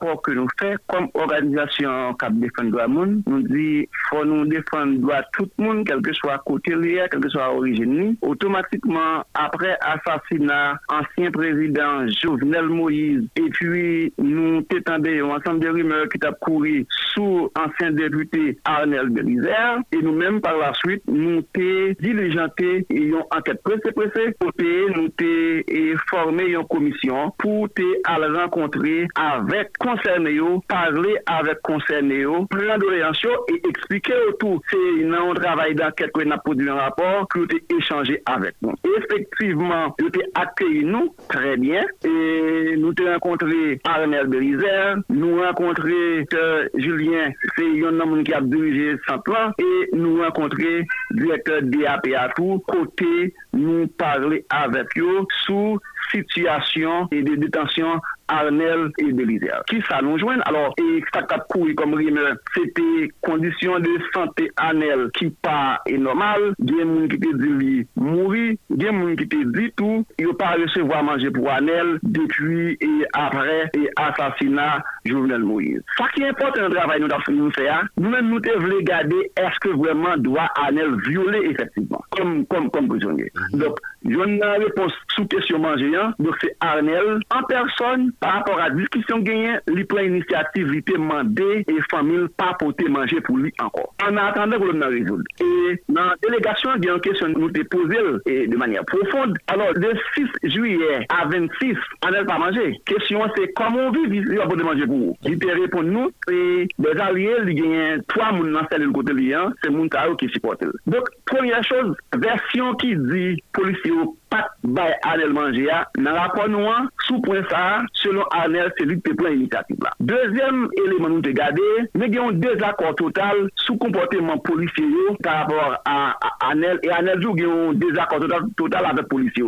Rapport 0.00 0.22
que 0.22 0.32
nous 0.32 0.46
faisons 0.58 0.76
comme 0.88 1.08
organisation 1.14 2.14
qui 2.14 2.32
défend 2.34 2.62
le 2.62 2.88
monde, 2.88 3.22
nous 3.26 3.42
dit 3.42 3.88
faut 4.08 4.24
nous 4.24 4.46
défendre 4.46 4.98
droit 4.98 5.22
tout 5.32 5.48
le 5.58 5.64
monde, 5.64 5.86
quel 5.86 6.00
que 6.02 6.12
soit 6.12 6.38
côté 6.44 6.74
lié, 6.74 7.04
quel 7.10 7.20
que 7.20 7.28
soit 7.28 7.52
origine. 7.52 8.16
Automatiquement, 8.22 9.24
après 9.34 9.76
assassinat, 9.80 10.78
ancien 10.88 11.30
président 11.30 12.06
Jovenel 12.22 12.66
Moïse, 12.66 13.28
et 13.36 13.50
puis 13.50 14.12
nous 14.18 14.62
t'étendons 14.62 15.32
ensemble 15.32 15.60
de 15.60 15.68
rumeurs 15.68 16.08
qui 16.08 16.18
t'a 16.18 16.32
couru 16.32 16.86
sous 17.14 17.50
ancien 17.58 17.92
député 17.92 18.58
Arnel 18.64 19.10
Belizer, 19.10 19.78
et 19.92 20.02
nous-mêmes 20.02 20.40
par 20.40 20.56
la 20.56 20.72
suite, 20.74 21.02
nous 21.06 21.42
t'ai 21.52 21.94
diligenté 22.00 22.86
et 22.88 22.96
une 22.96 23.16
enquête 23.16 23.62
pressée 23.62 23.92
pressée 23.92 24.34
pour 24.38 24.50
nous 24.96 25.08
t'ai 25.10 25.64
formé 26.08 26.44
une 26.44 26.64
commission 26.64 27.32
pour 27.38 27.68
aller 28.04 28.38
rencontrer 28.38 29.06
avec 29.14 29.70
concerné 29.90 30.34
yo, 30.34 30.62
parler 30.68 31.16
avec 31.26 31.60
concerné 31.62 32.20
yo, 32.20 32.46
prendre 32.46 32.92
et 32.92 33.68
expliquer 33.68 34.14
autour. 34.28 34.60
C'est 34.70 35.04
un 35.04 35.34
travail 35.34 35.74
d'enquête 35.74 36.12
que 36.12 36.22
nous 36.22 36.32
avons 36.32 36.42
produit 36.44 36.68
un 36.68 36.74
rapport 36.74 37.28
que 37.28 37.40
nous 37.40 37.78
échangé 37.78 38.22
avec 38.26 38.54
nous. 38.62 38.72
Effectivement, 38.96 39.94
nous 39.98 40.06
avons 40.06 40.30
accueilli 40.34 40.84
nous 40.84 41.14
très 41.28 41.56
bien 41.56 41.84
et 42.04 42.76
nous 42.76 42.92
avons 42.98 43.12
rencontré 43.14 43.80
Arnel 43.84 44.26
Belizer, 44.26 44.96
nous 45.08 45.40
avons 45.40 45.46
rencontré 45.46 46.26
Julien, 46.74 47.32
c'est 47.56 47.84
un 47.84 48.00
homme 48.00 48.22
qui 48.22 48.32
a 48.32 48.40
dirigé 48.40 48.94
ce 49.08 49.18
plan 49.22 49.50
et 49.58 49.96
nous 49.96 50.18
avons 50.18 50.24
rencontré 50.24 50.86
le 51.10 51.22
directeur 51.22 51.62
DAP 51.62 52.08
à 52.16 52.28
tout 52.36 52.62
côté, 52.66 53.34
nous 53.52 53.88
parler 53.88 54.44
avec 54.50 54.86
eux 54.98 55.24
sous 55.44 55.78
situation 56.10 57.08
et 57.10 57.22
de 57.22 57.36
détention 57.36 58.00
Arnel 58.30 58.90
et 58.98 59.12
Belizer. 59.12 59.62
Qui 59.68 59.82
ça 59.88 60.00
nous 60.02 60.18
joint? 60.18 60.38
Alors, 60.46 60.72
et 60.78 61.02
ça 61.12 61.20
a 61.28 61.38
couru 61.40 61.74
comme 61.74 61.94
rumeur, 61.94 62.34
c'était 62.54 63.08
condition 63.20 63.78
de 63.78 63.90
santé 64.14 64.50
Arnel 64.56 65.10
qui 65.14 65.30
pas 65.30 65.80
est 65.86 65.98
normal. 65.98 66.54
Il 66.60 66.76
y 66.76 66.80
a 66.80 66.84
des 66.84 67.00
gens 67.00 67.08
qui 67.08 67.20
te 67.20 67.36
dit 67.36 67.86
mourir, 67.96 68.54
il 68.70 68.82
y 68.82 68.86
a 68.86 68.92
des 68.92 68.98
gens 68.98 69.16
qui 69.16 69.28
te 69.28 69.58
dit 69.58 69.72
tout, 69.76 70.04
il 70.18 70.28
ne 70.28 70.32
pas 70.32 70.52
recevoir 70.52 71.02
manger 71.02 71.30
pour 71.30 71.48
Arnel 71.50 71.98
depuis 72.02 72.78
et 72.80 73.04
après 73.12 73.70
et 73.74 73.88
assassinat 73.96 74.82
Jovenel 75.04 75.42
Moïse. 75.42 75.82
Ça 75.98 76.06
qui 76.14 76.22
est 76.22 76.28
important 76.28 76.62
dans 76.62 76.68
le 76.68 76.74
travail 76.74 77.00
que 77.00 77.32
nous 77.32 77.50
faire, 77.50 77.86
nous-mêmes 77.96 78.28
nous 78.28 78.40
devons 78.40 78.80
garder 78.82 79.30
est-ce 79.36 79.58
que 79.60 79.76
vraiment 79.76 80.16
doit 80.16 80.48
Arnel 80.56 80.94
violer 81.06 81.50
effectivement 81.50 82.02
comme, 82.10 82.46
comme, 82.46 82.70
comme 82.70 82.88
prisonnier. 82.88 83.30
Donc, 83.52 83.78
je 84.04 84.18
n'ai 84.18 84.42
réponse 84.42 84.92
sous 85.14 85.26
question 85.26 85.58
manger, 85.58 85.92
donc 86.18 86.34
c'est 86.40 86.56
Arnel 86.60 87.20
en 87.34 87.42
personne 87.44 88.12
par 88.20 88.34
rapport 88.34 88.58
à 88.58 88.68
la 88.68 88.74
discussion 88.74 89.18
gagnée, 89.18 89.56
il 89.72 89.86
prend 89.86 90.00
l'initiative, 90.00 90.70
il 90.72 90.82
demandé 90.84 91.64
et 91.66 91.74
famille 91.90 92.26
pas 92.36 92.54
porter 92.58 92.88
manger 92.88 93.20
pour 93.20 93.38
lui 93.38 93.52
encore. 93.60 93.94
En 94.06 94.16
attendant 94.16 94.58
que 94.58 94.64
l'on 94.64 94.88
résoudre. 94.88 95.24
Et 95.40 95.82
dans 95.88 96.04
la 96.04 96.14
délégation, 96.22 96.70
il 96.76 96.84
y 96.84 96.88
a 96.88 96.94
une 96.94 97.00
question 97.00 97.28
nous 97.28 97.50
te 97.50 97.62
posée 97.62 98.46
de 98.46 98.56
manière 98.56 98.84
profonde. 98.84 99.36
Alors, 99.46 99.72
de 99.74 99.92
6 100.14 100.50
juillet 100.50 101.06
à 101.08 101.26
26, 101.26 101.76
on 102.06 102.10
n'a 102.10 102.24
pas 102.24 102.38
mangé. 102.38 102.78
Question, 102.84 103.22
c'est 103.36 103.52
comment 103.54 103.86
on 103.86 103.90
vit, 103.90 104.00
il 104.10 104.36
va 104.36 104.46
pas 104.46 104.56
manger 104.56 104.86
pour 104.86 104.98
vous. 104.98 105.16
Il 105.24 105.38
te 105.38 105.48
répond 105.48 105.82
nous, 105.82 106.10
et 106.30 106.68
les 106.78 107.00
alliés, 107.00 107.36
il 107.46 107.58
y 107.58 107.76
a 107.76 107.98
trois 108.08 108.30
personnes 108.30 108.52
dans 108.52 108.78
le 108.78 108.92
côté 108.92 109.12
lien, 109.12 109.52
c'est 109.62 109.70
Montao 109.70 110.16
qui 110.16 110.28
supporte. 110.28 110.64
Donc, 110.86 111.08
première 111.24 111.64
chose, 111.64 111.96
version 112.16 112.74
qui 112.74 112.96
dit 112.96 113.42
policier 113.52 113.92
pas 114.30 114.48
bay 114.64 114.94
Arnel 115.02 115.32
manger 115.32 115.68
dans 115.98 116.14
rapport 116.14 116.48
noir 116.48 116.82
sous 117.06 117.20
point 117.20 117.42
ça 117.50 117.82
selon 117.92 118.22
Arnel 118.30 118.72
c'est 118.78 118.84
lui 118.84 119.00
qui 119.02 119.14
prend 119.14 119.28
l'initiative 119.28 119.76
là. 119.82 119.90
Deuxième 120.00 120.68
élément 120.84 121.08
nous 121.08 121.20
te 121.20 121.30
garder 121.30 121.60
nous 121.94 122.04
avons 122.04 122.32
deux 122.32 122.56
accords 122.62 122.94
total 122.94 123.48
sous 123.56 123.76
comportement 123.76 124.38
policier 124.38 124.84
par 125.22 125.40
rapport 125.40 125.76
à, 125.84 126.18
Arnel. 126.40 126.78
Et 126.82 126.90
Arnel 126.90 127.20
joue 127.20 127.34
un 127.44 127.74
désaccord 127.74 128.20
total, 128.20 128.42
total 128.56 128.86
avec 128.86 129.08
policier 129.08 129.44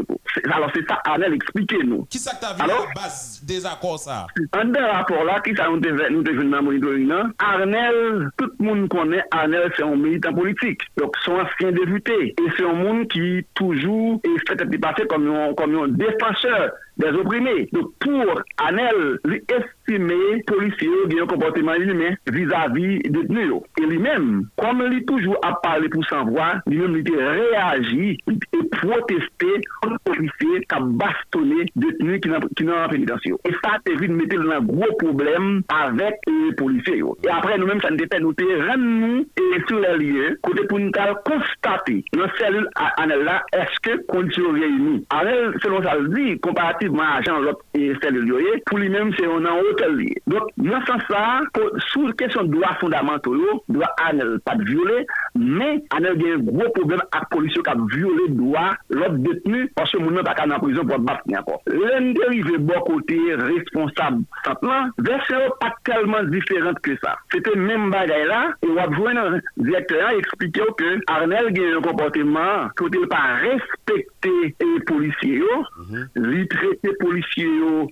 alors 0.53 0.71
c'est 0.75 0.87
ça 0.89 0.99
Arnel 1.05 1.35
expliquez 1.35 1.83
nous 1.85 2.05
qui 2.11 2.19
ça 2.19 2.35
t'a 2.35 2.53
vu 2.53 2.69
la 2.69 2.75
base 2.95 3.43
des 3.47 3.65
accords 3.65 3.99
ça? 3.99 4.27
Un 4.53 4.67
des 4.67 4.81
rapports 4.81 5.25
là 5.25 5.41
qui 5.41 5.55
ça 5.55 5.69
nous 5.69 5.77
nous 5.77 6.23
devons 6.23 6.49
dans 6.51 6.63
monitoring 6.63 7.13
Arnel 7.39 8.31
tout 8.37 8.51
le 8.59 8.65
monde 8.65 8.89
connaît 8.89 9.23
Arnel 9.31 9.73
c'est 9.77 9.83
un 9.83 9.97
militant 9.97 10.33
politique. 10.33 10.83
Donc 10.97 11.15
son 11.25 11.33
ancien 11.33 11.73
député. 11.73 12.35
Et 12.39 12.51
c'est 12.57 12.65
un 12.65 12.73
monde 12.73 13.09
qui 13.09 13.45
toujours 13.55 14.21
est 14.25 14.49
fait 14.49 14.61
di 14.73 14.79
pase 14.81 15.05
kom 15.05 15.21
yon, 15.29 15.53
yon 15.77 15.93
defanseur 16.01 16.73
des 17.03 17.19
opprimés. 17.19 17.69
Donc, 17.73 17.93
pour 17.99 18.43
Anel, 18.59 19.19
lui 19.25 19.43
estimer 19.49 20.43
policier 20.47 20.89
qui 21.11 21.21
un 21.21 21.27
comportement 21.27 21.75
inhumain 21.75 22.15
vis-à-vis 22.31 22.99
des 23.01 23.11
détenus. 23.11 23.55
Et 23.81 23.87
lui-même, 23.87 24.47
comme 24.57 24.83
lui 24.87 25.05
toujours 25.05 25.37
a 25.43 25.55
parlé 25.63 25.89
pour 25.89 26.05
s'en 26.07 26.25
voir, 26.25 26.61
lui-même 26.67 27.03
il 27.05 27.21
a 27.21 27.31
réagi 27.31 28.19
et 28.29 28.69
protesté 28.71 29.47
contre 29.81 29.97
les 30.07 30.13
policiers 30.13 30.61
qui 30.61 30.75
a 30.75 30.81
bastonné 30.81 31.67
détenus 31.77 32.21
qui 32.21 32.29
n'ont 32.29 32.41
pas 32.41 32.89
pénitentiaire. 32.89 33.37
Et 33.45 33.53
ça, 33.65 33.79
c'est 33.87 33.95
vite 33.95 34.11
mettre 34.11 34.43
dans 34.43 34.51
un 34.51 34.61
gros 34.61 34.95
problème 34.99 35.63
avec 35.69 36.15
les 36.27 36.55
policiers. 36.55 37.03
Et 37.25 37.29
après, 37.29 37.59
nous-mêmes, 37.59 37.81
ça 37.81 37.91
nous 37.91 37.99
fait 37.99 38.21
nous 38.21 38.33
nous 38.79 39.27
et 39.37 39.63
sur 39.69 39.81
les 39.81 39.97
lieux, 39.99 40.39
côté 40.43 40.65
pour 40.67 40.79
nous 40.79 40.91
constater 41.25 42.05
dans 42.13 42.23
la 42.23 42.33
cellule 42.39 42.69
Anel 42.97 43.25
là, 43.25 43.43
est-ce 43.53 43.81
que 43.81 44.03
conditions 44.07 44.53
réunies? 44.53 45.05
Anel, 45.11 45.55
selon 45.63 45.83
ça 45.83 45.97
dit, 46.09 46.39
comparativement 46.41 46.92
relativement 46.93 47.03
agent 47.19 47.41
l'autre 47.41 47.65
et 47.75 47.89
de 47.93 48.63
pour 48.67 48.79
lui-même 48.79 49.13
c'est 49.19 49.27
un 49.27 49.45
hôtel 49.45 49.97
lié. 49.97 50.17
Donc 50.27 50.43
dans 50.57 50.81
ce 50.81 50.87
sens 50.87 51.03
là 51.11 51.41
sous 51.89 52.13
question 52.13 52.45
de 52.45 52.53
droits 52.53 52.75
fondamentaux 52.81 53.63
doit 53.69 53.95
Anel 54.05 54.39
pas 54.45 54.57
violer 54.59 55.07
mais 55.35 55.83
Anel 55.91 56.17
a 56.25 56.35
un 56.35 56.39
gros 56.39 56.71
problème 56.71 57.01
avec 57.01 57.15
la 57.15 57.21
police 57.31 57.55
qui 57.55 57.71
a 57.71 57.75
violé 57.95 58.29
droit 58.29 58.73
l'autre 58.91 59.15
détenu 59.19 59.71
parce 59.75 59.91
que 59.93 59.99
mon 59.99 60.23
pas 60.23 60.35
en 60.49 60.59
prison 60.61 60.85
pour 60.85 60.99
battre 60.99 61.23
encore. 61.37 61.63
L'un 61.67 62.13
dérivé 62.13 62.59
bon 62.59 62.81
côté 62.81 63.19
responsable 63.35 64.23
simplement 64.45 64.89
version 64.99 65.39
pas 65.61 65.75
tellement 65.85 66.23
différente 66.25 66.79
que 66.81 66.97
ça. 67.03 67.17
C'était 67.33 67.57
même 67.57 67.91
bagaille 67.91 68.27
là 68.27 68.49
et 68.63 68.69
on 68.69 68.75
va 68.75 68.91
jouer 68.93 69.13
un 69.17 69.41
directeur 69.57 70.11
expliquer 70.11 70.63
que 70.77 70.99
Arnel 71.07 71.47
a 71.47 71.79
un 71.79 71.81
comportement 71.81 72.69
côté 72.77 72.99
pas 73.09 73.37
respecter 73.41 74.55
les 74.61 74.81
policiers, 74.85 75.41
mm 75.41 76.07
-hmm 76.17 76.72
les 76.83 76.93
policiers 76.95 77.49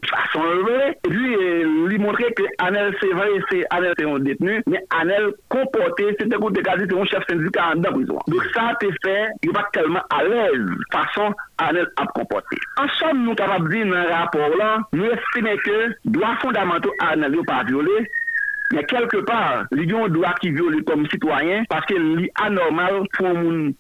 façon 0.09 0.41
et 1.05 1.09
puis 1.09 1.37
lui 1.87 1.99
montrer 1.99 2.33
que 2.35 2.43
Anel 2.59 2.95
c'est 3.01 3.11
vrai 3.11 3.29
c'est 3.51 3.65
Anel 3.71 3.95
c'est 3.99 4.05
un 4.05 4.19
détenu 4.19 4.63
mais 4.67 4.83
Anel 4.91 5.33
comporté 5.49 6.17
c'était 6.19 6.37
pour 6.37 6.51
dégager 6.51 6.85
c'est 6.89 6.99
un 6.99 7.05
chef 7.05 7.25
syndicat 7.29 7.73
en 7.77 7.81
prison 7.93 8.19
donc 8.27 8.45
ça 8.55 8.75
te 8.81 8.87
fait 9.05 9.29
il 9.43 9.53
va 9.53 9.69
tellement 9.73 10.03
à 10.11 10.25
l'aise 10.25 10.67
façon 10.93 11.33
Anel 11.59 11.87
a 11.97 12.07
comporté. 12.07 12.57
En 12.79 12.89
somme 12.89 13.25
nous 13.25 13.35
capables 13.35 13.69
de 13.69 13.75
dire 13.75 13.87
dans 13.87 14.03
le 14.03 14.09
rapport 14.09 14.57
là 14.57 14.79
nous 14.93 15.05
estimons 15.05 15.57
que 15.65 15.95
droits 16.05 16.37
fondamentaux 16.41 16.93
Anel 17.01 17.33
n'est 17.33 17.45
pas 17.45 17.65
violé 17.65 18.09
mais 18.73 18.85
quelque 18.85 19.17
part, 19.19 19.65
il 19.73 19.91
y 19.91 19.93
a 19.93 19.99
un 19.99 20.35
qui 20.41 20.51
viole 20.51 20.85
comme 20.85 21.09
citoyen 21.09 21.65
parce 21.69 21.85
que 21.87 22.25
est 22.25 22.31
anormal 22.37 23.03
pour 23.15 23.29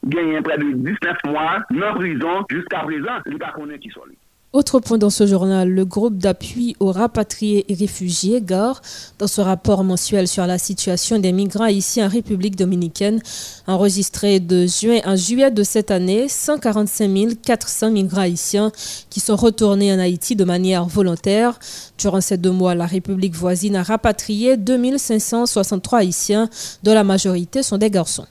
gagner 0.05 0.41
près 0.43 0.59
de 0.59 0.73
19 0.73 1.17
mois 1.27 1.59
en 1.71 1.95
prison 1.95 2.45
jusqu'à 2.51 2.81
présent, 2.81 3.19
il 3.27 3.37
n'y 3.37 3.43
a 3.43 3.53
pas 3.53 3.79
qui 3.81 3.89
soit 3.91 4.07
Autre 4.53 4.81
point 4.81 4.99
dans 4.99 5.11
ce 5.11 5.29
journal, 5.29 5.71
le 5.71 5.85
groupe 5.85 6.19
d'appui 6.19 6.75
aux 6.81 6.91
rapatriés 6.91 7.67
et 7.69 7.75
réfugiés, 7.75 8.43
GAR, 8.43 8.83
dans 9.21 9.29
ce 9.29 9.41
rapport 9.41 9.85
mensuel 9.85 10.27
sur 10.27 10.45
la 10.45 10.59
situation 10.59 11.21
des 11.21 11.31
migrants 11.31 11.67
ici 11.67 12.03
en 12.03 12.09
République 12.09 12.57
dominicaine, 12.57 13.23
enregistré 13.69 14.41
de 14.41 14.67
juin 14.67 14.99
à 15.05 15.15
juillet 15.15 15.53
de 15.53 15.63
cette 15.63 15.93
année, 15.93 16.27
145 16.29 17.41
400 17.41 17.93
migrants 17.93 18.23
haïtiens 18.23 18.73
qui 19.09 19.21
sont 19.21 19.37
retournés 19.37 19.93
en 19.93 20.01
Haïti 20.01 20.35
de 20.35 20.43
manière 20.43 20.85
volontaire. 20.85 21.57
Durant 21.97 22.21
ces 22.21 22.37
deux 22.37 22.51
mois, 22.51 22.75
la 22.75 22.87
République 22.87 23.37
voisine 23.37 23.77
a 23.77 23.85
rapatrié 23.85 24.57
2563 24.57 26.01
haïtiens, 26.01 26.51
dont 26.83 26.95
la 26.95 27.05
majorité 27.05 27.63
sont 27.63 27.79
des 27.79 27.91
garçons. 27.91 28.27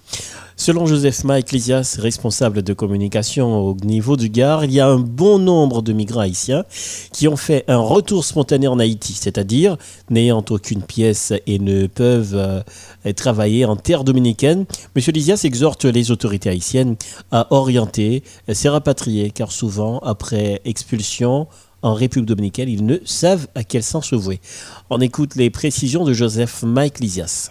Selon 0.62 0.86
Joseph 0.86 1.24
Ma 1.24 1.40
Ecclesias, 1.40 1.96
responsable 2.00 2.64
de 2.64 2.74
communication 2.74 3.62
au 3.62 3.76
niveau 3.76 4.18
du 4.18 4.28
Gard, 4.28 4.66
il 4.66 4.74
y 4.74 4.82
a 4.82 4.88
un 4.88 5.00
bon 5.00 5.40
nombre 5.40 5.82
de 5.82 5.94
migrants 5.94 6.20
haïtiens 6.20 6.66
qui 7.14 7.30
ont 7.30 7.38
fait 7.38 7.64
un 7.70 7.78
retour 7.78 8.26
spontané 8.26 8.68
en 8.68 8.78
Haïti, 8.78 9.14
c'est-à-dire 9.14 9.78
n'ayant 10.10 10.44
aucune 10.50 10.82
pièce 10.82 11.32
et 11.48 11.60
ne 11.60 11.88
peuvent 11.88 12.36
euh, 12.36 13.14
travailler 13.14 13.64
en 13.64 13.78
terre 13.78 14.04
dominicaine. 14.04 14.66
Monsieur 14.98 15.14
Lysias 15.14 15.40
exhorte 15.46 15.86
les 15.86 16.12
autorités 16.12 16.50
haïtiennes 16.50 16.98
à 17.32 17.48
orienter 17.52 18.22
ces 18.52 18.68
rapatriés, 18.68 19.32
car 19.32 19.54
souvent, 19.54 20.00
après 20.00 20.60
expulsion, 20.66 21.48
en 21.82 21.94
République 21.94 22.28
dominicaine, 22.28 22.68
ils 22.68 22.86
ne 22.86 22.98
savent 23.06 23.48
à 23.56 23.64
quel 23.64 23.82
sens 23.82 24.08
se 24.08 24.16
vouer. 24.16 24.42
On 24.90 25.00
écoute 25.00 25.36
les 25.36 25.50
précisions 25.50 26.04
de 26.04 26.12
Joseph 26.12 26.64
Mike 26.64 27.00
Lysias. 27.00 27.50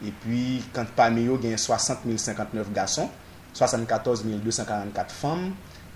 E 0.03 0.11
pi, 0.25 0.41
kant 0.75 0.91
pa 0.97 1.07
me 1.13 1.23
yo 1.29 1.39
gen 1.39 1.55
60.059 1.55 2.75
gason, 2.75 3.07
74.244 3.55 5.15
fam, 5.15 5.53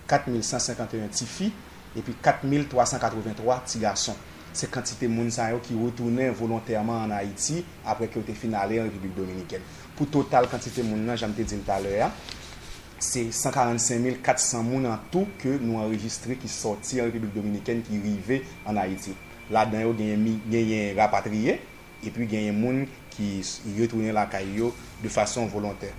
4151 0.09 1.13
ti 1.13 1.29
fi, 1.29 1.51
epi 1.97 2.15
4383 2.21 3.61
ti 3.69 3.81
gason. 3.83 4.17
Se 4.53 4.67
kantite 4.73 5.07
moun 5.11 5.29
sa 5.31 5.51
yo 5.53 5.59
ki 5.61 5.75
wotounen 5.77 6.33
volontèrman 6.35 7.05
an 7.05 7.13
Haiti 7.19 7.61
apre 7.87 8.09
ki 8.09 8.19
yo 8.19 8.25
te 8.25 8.33
finalè 8.37 8.79
an 8.81 8.89
Republik 8.89 9.13
Dominikèn. 9.17 9.63
Pou 9.97 10.09
total 10.09 10.49
kantite 10.49 10.83
moun 10.85 11.05
nan, 11.05 11.19
jante 11.19 11.45
din 11.45 11.61
talè 11.67 11.99
ya, 11.99 12.09
se 12.99 13.27
145.400 13.29 14.63
moun 14.65 14.89
an 14.89 15.05
tou 15.13 15.29
ke 15.39 15.55
nou 15.61 15.83
enregistre 15.83 16.35
ki 16.39 16.49
soti 16.51 16.99
an 16.99 17.11
Republik 17.11 17.35
Dominikèn 17.37 17.83
ki 17.85 18.01
rive 18.03 18.41
an 18.67 18.81
Haiti. 18.81 19.13
La 19.53 19.67
dan 19.69 19.85
yo 19.85 19.93
genyen 19.97 20.41
genye 20.49 20.81
rapatriye, 20.97 21.59
epi 22.01 22.25
genyen 22.29 22.57
moun 22.57 22.87
ki 23.13 23.37
wotounen 23.77 24.17
la 24.17 24.25
kay 24.31 24.49
yo 24.57 24.73
de 25.03 25.13
fason 25.13 25.49
volontèr. 25.53 25.93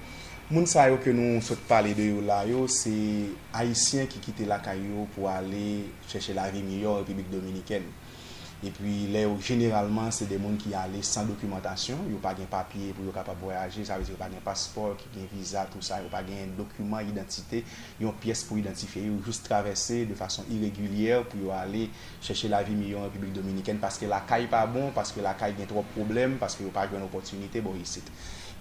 Moun 0.51 0.67
sa 0.67 0.89
yo 0.91 0.97
ke 0.99 1.13
nou 1.15 1.39
sot 1.47 1.61
pale 1.69 1.93
de 1.95 2.09
yo 2.09 2.23
la 2.27 2.41
yo, 2.43 2.65
se 2.67 2.91
Haitien 3.55 4.09
ki 4.11 4.19
kite 4.25 4.49
lakay 4.51 4.81
yo 4.83 5.05
pou 5.15 5.29
ale 5.31 5.85
chèche 6.11 6.35
la 6.35 6.49
vi 6.51 6.65
miyo 6.67 6.97
Republik 6.97 7.29
Dominikèn. 7.31 7.87
E 8.67 8.73
pi 8.75 8.95
le 9.15 9.23
yo, 9.29 9.37
generalman, 9.47 10.11
se 10.11 10.27
de 10.27 10.41
moun 10.43 10.57
ki 10.59 10.75
ale 10.75 11.05
san 11.07 11.31
dokumentasyon, 11.31 12.03
yo 12.11 12.19
pa 12.25 12.33
gen 12.35 12.51
papye 12.51 12.91
pou 12.97 13.07
yo 13.07 13.15
kapap 13.15 13.39
voyaje, 13.39 13.87
sa 13.87 14.01
vezi 14.03 14.11
yo 14.11 14.19
pa 14.19 14.27
gen 14.33 14.43
paspor, 14.43 14.99
ki 14.99 15.13
gen 15.15 15.31
viza, 15.37 15.63
tout 15.71 15.87
sa, 15.87 16.01
yo 16.03 16.11
pa 16.11 16.25
gen 16.27 16.51
dokumen, 16.59 17.15
identite, 17.15 17.63
yon 18.03 18.19
piyes 18.19 18.43
pou 18.51 18.59
identifiye, 18.59 19.07
yo 19.07 19.23
jous 19.23 19.39
travesse 19.47 20.03
de 20.11 20.19
fason 20.19 20.51
iregulyer 20.51 21.23
pou 21.31 21.47
yo 21.47 21.55
ale 21.55 21.87
chèche 22.19 22.51
la 22.51 22.65
vi 22.67 22.75
miyo 22.75 23.07
Republik 23.07 23.39
Dominikèn, 23.39 23.79
paske 23.79 24.11
la 24.11 24.25
kay 24.27 24.51
pa 24.51 24.67
bon, 24.67 24.91
paske 24.99 25.23
la 25.23 25.39
kay 25.39 25.55
gen 25.63 25.71
trop 25.71 25.95
problem, 25.95 26.41
paske 26.43 26.67
yo 26.67 26.75
pa 26.75 26.91
gen 26.91 27.07
opotunite, 27.07 27.63
bo 27.63 27.79
yisit. 27.79 28.11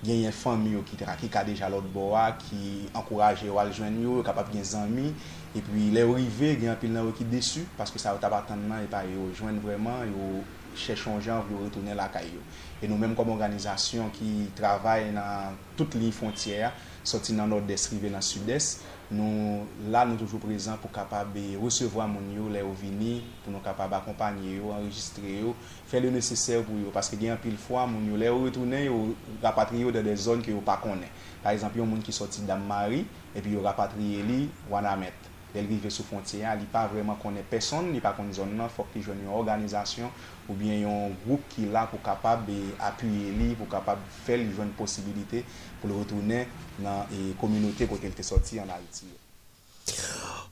genyen 0.04 0.32
fami 0.32 0.74
yo 0.78 0.84
ki 0.88 1.00
tra, 1.02 1.16
ki 1.20 1.30
ka 1.32 1.44
deja 1.48 1.70
lot 1.72 1.86
bo 1.94 2.14
a, 2.16 2.32
ki 2.40 2.90
ankoraje 2.94 3.50
yo 3.50 3.60
aljwen 3.60 4.00
yo, 4.04 4.20
yo 4.20 4.26
kapap 4.26 4.52
gen 4.54 4.64
zanmi, 4.64 5.12
e 5.56 5.64
pi 5.66 5.90
le 5.96 6.06
ou 6.08 6.16
rive 6.20 6.56
gen 6.62 6.74
apil 6.74 6.94
nan 6.96 7.10
yo 7.10 7.16
ki 7.18 7.28
desu, 7.32 7.66
paske 7.78 8.00
sa 8.02 8.16
yo 8.16 8.22
tabatanman 8.24 8.86
e 8.86 8.90
pa 8.92 9.04
yo 9.08 9.28
jwen 9.34 9.60
vreman, 9.64 10.08
yo 10.14 10.44
chèchon 10.80 11.20
jan, 11.20 11.44
yo 11.52 11.66
retounen 11.66 11.98
la 12.00 12.08
kay 12.14 12.32
yo. 12.38 12.44
E 12.80 12.88
nou 12.88 12.96
menm 12.96 13.12
kom 13.18 13.34
organizasyon 13.34 14.08
ki 14.16 14.48
travay 14.56 15.10
nan 15.12 15.58
tout 15.76 15.98
li 16.00 16.14
fontyera, 16.16 16.70
soti 17.04 17.34
nan 17.36 17.52
nord-est, 17.52 17.90
rive 17.92 18.12
nan 18.14 18.24
sud-est, 18.24 18.86
nou 19.12 19.66
la 19.92 20.06
nou 20.08 20.20
toujou 20.22 20.40
prezant 20.40 20.80
pou 20.80 20.94
kapab 20.94 21.36
recevo 21.60 22.00
a 22.00 22.08
moun 22.08 22.30
yo 22.36 22.46
le 22.52 22.62
ou 22.64 22.78
vini, 22.78 23.18
pou 23.44 23.52
nou 23.52 23.60
kapab 23.66 23.98
akompanye 23.98 24.56
yo, 24.60 24.70
enregistre 24.78 25.40
yo, 25.42 25.56
fè 25.92 26.00
le 26.00 26.14
neseser 26.14 26.64
pou 26.68 26.80
yo, 26.80 26.94
paske 26.96 27.20
gen 27.20 27.36
apil 27.36 27.58
fwa 27.60 27.84
moun 27.90 28.08
yo 28.12 28.20
le 28.22 28.30
ou 28.32 28.46
retounen 28.48 28.86
yo, 28.86 29.02
rapatri 29.44 29.84
yo 29.84 29.92
de 29.96 30.06
de 30.06 30.16
zon 30.16 30.46
ki 30.46 30.56
yo 30.56 30.64
pa 30.64 30.78
konen. 30.80 31.10
Par 31.44 31.52
exemple, 31.52 31.82
yon 31.82 31.90
moun 31.90 32.06
ki 32.06 32.16
soti 32.16 32.46
Dammari, 32.48 33.04
epi 33.36 33.58
yo 33.58 33.66
rapatri 33.66 34.14
ye 34.16 34.24
li, 34.24 34.40
wana 34.72 34.96
met. 35.00 35.30
Del 35.54 35.66
rive 35.66 35.90
sou 35.90 36.06
fontyen, 36.06 36.60
li 36.60 36.68
pa 36.70 36.84
vreman 36.92 37.18
konen 37.22 37.46
peson, 37.50 37.90
li 37.94 38.02
pa 38.04 38.12
konen 38.18 38.36
zon 38.38 38.52
nan, 38.58 38.70
fok 38.70 38.94
li 38.94 39.02
jwen 39.02 39.24
yon 39.26 39.38
organizasyon 39.40 40.12
ou 40.50 40.58
bien 40.58 40.84
yon 40.84 41.16
group 41.24 41.48
ki 41.54 41.70
la 41.74 41.88
pou 41.90 42.02
kapab 42.06 42.50
e 42.54 42.60
apuye 42.90 43.34
li, 43.38 43.54
pou 43.58 43.70
kapab 43.72 44.04
fel 44.26 44.46
jwen 44.52 44.74
posibilite 44.78 45.42
pou 45.80 45.90
le 45.90 45.98
retounen 46.04 46.46
nan 46.86 47.10
e 47.10 47.32
kominote 47.42 47.90
kote 47.90 48.12
li 48.12 48.20
te 48.20 48.28
soti 48.28 48.62
an 48.62 48.76
Haiti. 48.76 49.10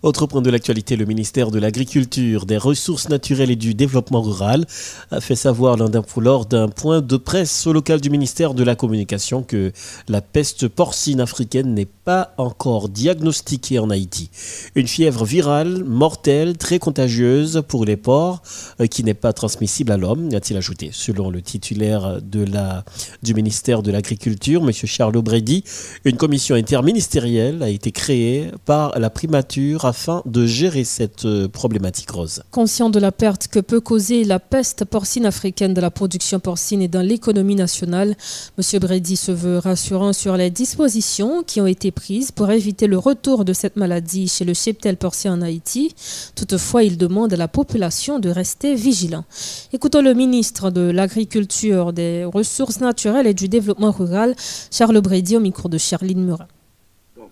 Autre 0.04 0.28
point 0.28 0.44
de 0.44 0.52
l'actualité, 0.52 0.96
le 0.96 1.06
ministère 1.06 1.50
de 1.50 1.58
l'Agriculture, 1.58 2.46
des 2.46 2.58
Ressources 2.58 3.10
naturelles 3.10 3.50
et 3.50 3.56
du 3.56 3.74
Développement 3.74 4.22
rural 4.22 4.68
a 5.10 5.20
fait 5.22 5.36
savoir 5.36 5.76
lors 5.76 6.46
d'un 6.46 6.68
point 6.68 7.02
de 7.02 7.18
presse 7.18 7.66
au 7.66 7.74
local 7.74 8.00
du 8.00 8.12
ministère 8.12 8.54
de 8.54 8.64
la 8.64 8.76
Communication 8.76 9.42
que 9.42 9.72
la 10.08 10.22
peste 10.22 10.68
porcine 10.68 11.20
africaine 11.20 11.74
n'est 11.74 11.88
pas 11.88 12.36
encore 12.38 12.90
diagnostiquée 12.90 13.80
en 13.80 13.90
Haïti. 13.90 14.30
Une 14.76 14.86
fièvre 14.88 15.26
virale, 15.26 15.84
mortelle, 15.84 16.58
très 16.58 16.78
contagieuse 16.78 17.64
pour 17.68 17.84
les 17.84 17.98
porcs, 17.98 18.44
euh, 18.80 18.86
qui 18.86 19.04
n'est 19.04 19.16
pas 19.16 19.34
transmissible 19.34 19.92
à 19.92 19.98
l'homme, 19.98 20.30
a-t-il 20.32 20.58
ajouté. 20.58 20.92
Selon 20.94 21.32
le 21.32 21.42
titulaire 21.42 22.20
du 22.22 23.34
ministère 23.34 23.82
de 23.82 23.92
l'Agriculture, 23.92 24.62
M. 24.62 24.72
Charles 24.72 25.20
Brady, 25.24 25.64
une 26.06 26.18
commission 26.18 26.56
interministérielle 26.56 27.64
a 27.64 27.70
été 27.70 27.92
créée 27.92 28.52
par 28.66 28.98
la 29.00 29.10
primature 29.10 29.87
afin 29.88 30.22
de 30.26 30.46
gérer 30.46 30.84
cette 30.84 31.26
euh, 31.26 31.48
problématique 31.48 32.12
rose. 32.12 32.44
Conscient 32.52 32.90
de 32.90 33.00
la 33.00 33.12
perte 33.12 33.48
que 33.48 33.60
peut 33.60 33.80
causer 33.80 34.24
la 34.24 34.40
peste 34.40 34.86
porcine 34.86 35.26
africaine 35.26 35.74
de 35.74 35.82
la 35.82 35.90
production 35.90 36.40
porcine 36.40 36.82
et 36.82 36.88
dans 36.88 37.02
l'économie 37.02 37.56
nationale, 37.56 38.16
M. 38.58 38.80
Brady 38.80 39.16
se 39.16 39.32
veut 39.32 39.58
rassurant 39.58 40.14
sur 40.14 40.38
les 40.38 40.50
dispositions 40.50 41.44
qui 41.44 41.62
ont 41.62 41.68
été 41.68 41.92
prises 41.92 42.32
pour 42.32 42.52
éviter 42.52 42.88
le 42.88 42.98
retour 42.98 43.46
de 43.46 43.54
cette 43.54 43.78
maladie 43.78 44.28
chez 44.28 44.46
le 44.46 44.54
cheptel 44.54 44.98
porcien 44.98 45.34
en 45.34 45.42
Haïti. 45.42 45.96
Toutefois, 46.36 46.84
il 46.84 46.98
demande 46.98 47.34
à 47.34 47.38
la 47.38 47.48
population 47.48 48.20
de 48.20 48.30
rester 48.30 48.76
vigilant. 48.76 49.24
Écoutons 49.74 50.02
le 50.02 50.14
ministre 50.14 50.70
de 50.70 50.82
l'Agriculture, 50.82 51.94
des 51.94 52.26
Ressources 52.26 52.82
naturelles 52.82 53.28
et 53.28 53.34
du 53.34 53.48
Développement 53.48 53.92
rural, 53.92 54.36
Charles 54.72 55.02
Brady, 55.02 55.38
au 55.38 55.40
micro 55.40 55.70
de 55.70 55.78
Charline 55.78 56.24
Murat. 56.24 56.48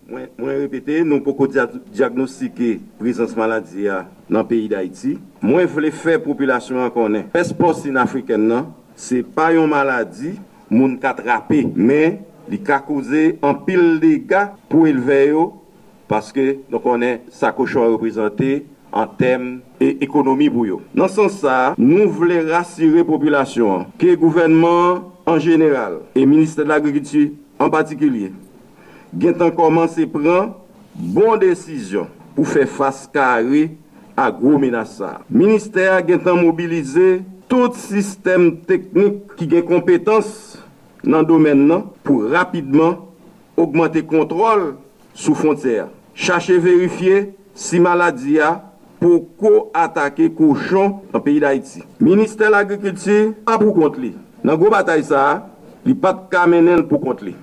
Mwen 0.06 0.60
repete, 0.62 1.00
nou 1.02 1.18
poko 1.26 1.48
diagnostike 1.50 2.76
prezans 3.00 3.32
maladi 3.38 3.88
ya 3.88 4.04
nan 4.30 4.46
peyi 4.46 4.68
d'Haïti. 4.70 5.16
Mwen 5.42 5.66
vle 5.74 5.90
fè 5.90 6.20
populasyon 6.22 6.84
an 6.86 6.94
konen. 6.94 7.26
Pespos 7.34 7.82
sin 7.82 7.98
Afriken 7.98 8.46
nan, 8.52 8.68
se 8.94 9.24
pa 9.26 9.50
yon 9.56 9.72
maladi 9.74 10.36
moun 10.70 10.94
katrape. 11.02 11.64
Men, 11.74 12.20
li 12.46 12.62
ka 12.62 12.78
kouze 12.86 13.32
an 13.42 13.58
pil 13.66 13.96
dega 14.04 14.52
pou 14.70 14.86
elve 14.86 15.20
yo. 15.32 15.48
Paske 16.06 16.60
nou 16.70 16.84
konen 16.84 17.24
sa 17.34 17.50
koshon 17.58 17.96
reprezentè 17.96 18.60
an 18.94 19.10
tem 19.18 19.50
e 19.82 19.96
ekonomi 20.06 20.52
pou 20.54 20.70
yo. 20.70 20.84
Nan 20.94 21.10
san 21.10 21.34
sa, 21.34 21.74
nou 21.82 22.14
vle 22.22 22.44
rassire 22.52 23.02
populasyon. 23.10 23.90
Ke 23.98 24.14
gouvenman 24.14 25.02
an 25.26 25.42
general, 25.42 26.04
e 26.14 26.30
minister 26.30 26.62
de 26.62 26.70
l'agriculture 26.70 27.32
an 27.58 27.74
patikilye. 27.74 28.36
gen 29.20 29.36
tan 29.40 29.54
koman 29.56 29.88
se 29.92 30.06
pran 30.10 30.52
bon 30.96 31.40
desisyon 31.42 32.10
pou 32.36 32.48
fe 32.48 32.66
fas 32.68 33.06
kare 33.12 33.70
a 34.16 34.28
gro 34.32 34.60
menasa. 34.60 35.20
Ministèr 35.32 36.02
gen 36.08 36.22
tan 36.24 36.40
mobilize 36.40 37.22
tout 37.52 37.76
sistem 37.80 38.52
teknik 38.68 39.36
ki 39.40 39.48
gen 39.56 39.66
kompetans 39.68 40.30
nan 41.06 41.26
domen 41.28 41.66
nan 41.70 41.88
pou 42.06 42.28
rapidman 42.32 42.98
augmente 43.56 44.04
kontrol 44.08 44.74
sou 45.16 45.36
fontyer. 45.38 45.88
Chache 46.16 46.58
verifiye 46.60 47.36
si 47.56 47.80
maladi 47.80 48.40
a 48.44 48.56
pou 49.00 49.26
ko 49.40 49.70
atake 49.76 50.30
kouchon 50.36 51.02
an 51.14 51.24
peyi 51.24 51.42
d'Haïti. 51.44 51.84
Ministèr 52.04 52.52
l'agrikulti 52.52 53.36
a 53.46 53.60
pou 53.60 53.76
kont 53.76 54.00
li. 54.00 54.16
Nan 54.46 54.60
gro 54.60 54.72
batay 54.74 55.04
sa, 55.06 55.46
li 55.86 55.96
pat 55.98 56.28
kamenen 56.32 56.86
pou 56.90 57.02
kont 57.04 57.24
li. 57.26 57.36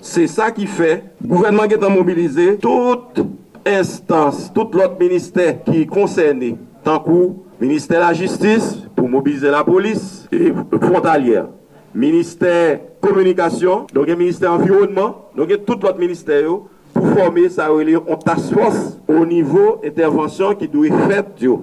Se 0.00 0.24
sa 0.32 0.48
ki 0.56 0.64
fe, 0.64 1.02
gouvernement 1.20 1.68
gen 1.68 1.82
tan 1.82 1.92
mobilize 1.92 2.56
tout 2.62 3.20
instance, 3.68 4.48
tout 4.54 4.72
lot 4.72 4.96
minister 5.00 5.58
ki 5.66 5.84
konsene, 5.90 6.54
tankou 6.86 7.44
minister 7.60 8.00
la 8.00 8.14
justice 8.16 8.86
pou 8.96 9.10
mobilize 9.12 9.52
la 9.52 9.60
polis 9.66 10.24
et 10.32 10.56
frontalier, 10.80 11.44
minister 11.92 12.80
komunikasyon, 13.04 13.90
donke 13.92 14.16
minister 14.16 14.48
environnement, 14.48 15.28
donke 15.36 15.60
tout 15.66 15.84
lot 15.84 16.00
minister 16.00 16.46
yo 16.48 16.62
pou 16.94 17.12
forme 17.18 17.44
sa 17.52 17.68
ou 17.68 17.84
li 17.84 17.98
yon 17.98 18.24
task 18.24 18.56
force 18.56 18.96
ou 19.04 19.28
nivou 19.28 19.78
intervensyon 19.84 20.56
ki 20.56 20.70
dou 20.72 20.88
yon 20.88 21.04
fet 21.12 21.44
yo. 21.44 21.60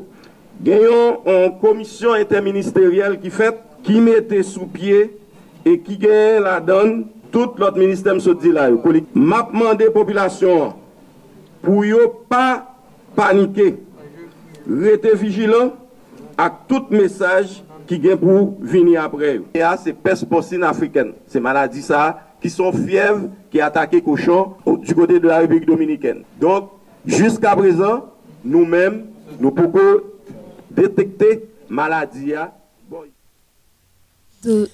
Genyon 0.61 1.25
yon 1.25 1.57
komisyon 1.61 2.21
interministeriel 2.21 3.17
ki 3.21 3.33
fet, 3.33 3.57
ki 3.81 3.97
mette 4.03 4.45
sou 4.45 4.69
pie 4.69 5.07
e 5.65 5.77
ki 5.81 5.97
gen 6.05 6.43
la 6.45 6.59
don 6.61 6.99
tout 7.31 7.57
lot 7.61 7.77
minister 7.79 8.15
mse 8.17 8.35
di 8.41 8.51
la 8.55 8.69
yo. 8.71 8.81
Mapman 9.13 9.77
de 9.79 9.89
populasyon 9.93 10.73
pou 11.63 11.83
yo 11.87 12.07
pa 12.29 12.67
panike, 13.17 13.75
rete 14.67 15.15
vijilan 15.19 15.73
ak 16.37 16.63
tout 16.69 16.93
mesaj 16.93 17.59
ki 17.87 17.99
gen 18.03 18.19
pou 18.21 18.53
vini 18.61 18.97
apre 18.99 19.37
yo. 19.39 19.45
E 19.55 19.63
a 19.65 19.73
se 19.79 19.93
pesposin 19.93 20.65
afriken, 20.67 21.13
se 21.29 21.41
maladi 21.43 21.83
sa, 21.85 22.11
ki 22.43 22.51
son 22.53 22.75
fiev 22.75 23.25
ki 23.51 23.63
atake 23.65 24.01
kouchon 24.05 24.55
du 24.83 24.95
kote 24.95 25.17
de 25.17 25.27
la 25.27 25.41
Republik 25.43 25.65
Dominiken. 25.69 26.21
Donk, 26.41 26.69
jiska 27.07 27.55
prezan, 27.57 28.03
nou 28.45 28.67
men, 28.69 29.05
nou 29.39 29.53
pouko 29.55 29.83
detekte 30.77 31.47
maladi 31.69 32.35
ya. 32.35 32.51
De... 34.45 34.67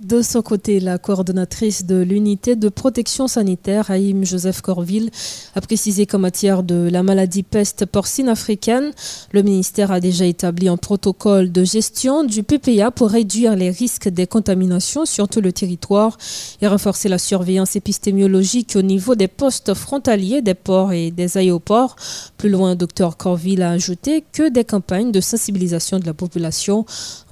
De 0.00 0.22
son 0.22 0.42
côté, 0.42 0.80
la 0.80 0.98
coordonnatrice 0.98 1.86
de 1.86 2.02
l'unité 2.02 2.56
de 2.56 2.68
protection 2.68 3.28
sanitaire, 3.28 3.92
Haïm 3.92 4.24
Joseph 4.24 4.60
Corville, 4.60 5.08
a 5.54 5.60
précisé 5.60 6.04
qu'en 6.04 6.18
matière 6.18 6.64
de 6.64 6.88
la 6.90 7.04
maladie 7.04 7.44
peste 7.44 7.86
porcine 7.86 8.28
africaine, 8.28 8.90
le 9.30 9.42
ministère 9.42 9.92
a 9.92 10.00
déjà 10.00 10.24
établi 10.24 10.66
un 10.66 10.76
protocole 10.76 11.52
de 11.52 11.62
gestion 11.62 12.24
du 12.24 12.42
PPA 12.42 12.90
pour 12.90 13.10
réduire 13.10 13.54
les 13.54 13.70
risques 13.70 14.08
des 14.08 14.26
contaminations 14.26 15.04
sur 15.04 15.28
tout 15.28 15.40
le 15.40 15.52
territoire 15.52 16.18
et 16.60 16.66
renforcer 16.66 17.08
la 17.08 17.18
surveillance 17.18 17.76
épistémiologique 17.76 18.74
au 18.74 18.82
niveau 18.82 19.14
des 19.14 19.28
postes 19.28 19.74
frontaliers 19.74 20.42
des 20.42 20.54
ports 20.54 20.92
et 20.92 21.12
des 21.12 21.38
aéroports. 21.38 21.94
Plus 22.36 22.50
loin, 22.50 22.74
Dr 22.74 23.16
Corville 23.16 23.62
a 23.62 23.70
ajouté 23.70 24.24
que 24.32 24.48
des 24.50 24.64
campagnes 24.64 25.12
de 25.12 25.20
sensibilisation 25.20 26.00
de 26.00 26.06
la 26.06 26.14
population 26.14 26.84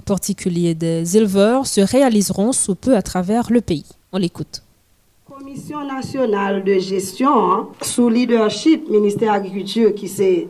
particulier 0.03 0.75
des 0.75 1.17
éleveurs 1.17 1.67
se 1.67 1.81
réaliseront 1.81 2.51
sous 2.51 2.75
peu 2.75 2.95
à 2.95 3.01
travers 3.01 3.51
le 3.51 3.61
pays. 3.61 3.85
On 4.11 4.17
l'écoute. 4.17 4.63
Commission 5.27 5.83
nationale 5.85 6.63
de 6.63 6.77
gestion, 6.77 7.51
hein, 7.51 7.69
sous 7.81 8.09
leadership 8.09 8.87
ministère 8.89 9.33
de 9.33 9.37
l'Agriculture, 9.37 9.95
qui 9.95 10.07
c'est 10.07 10.47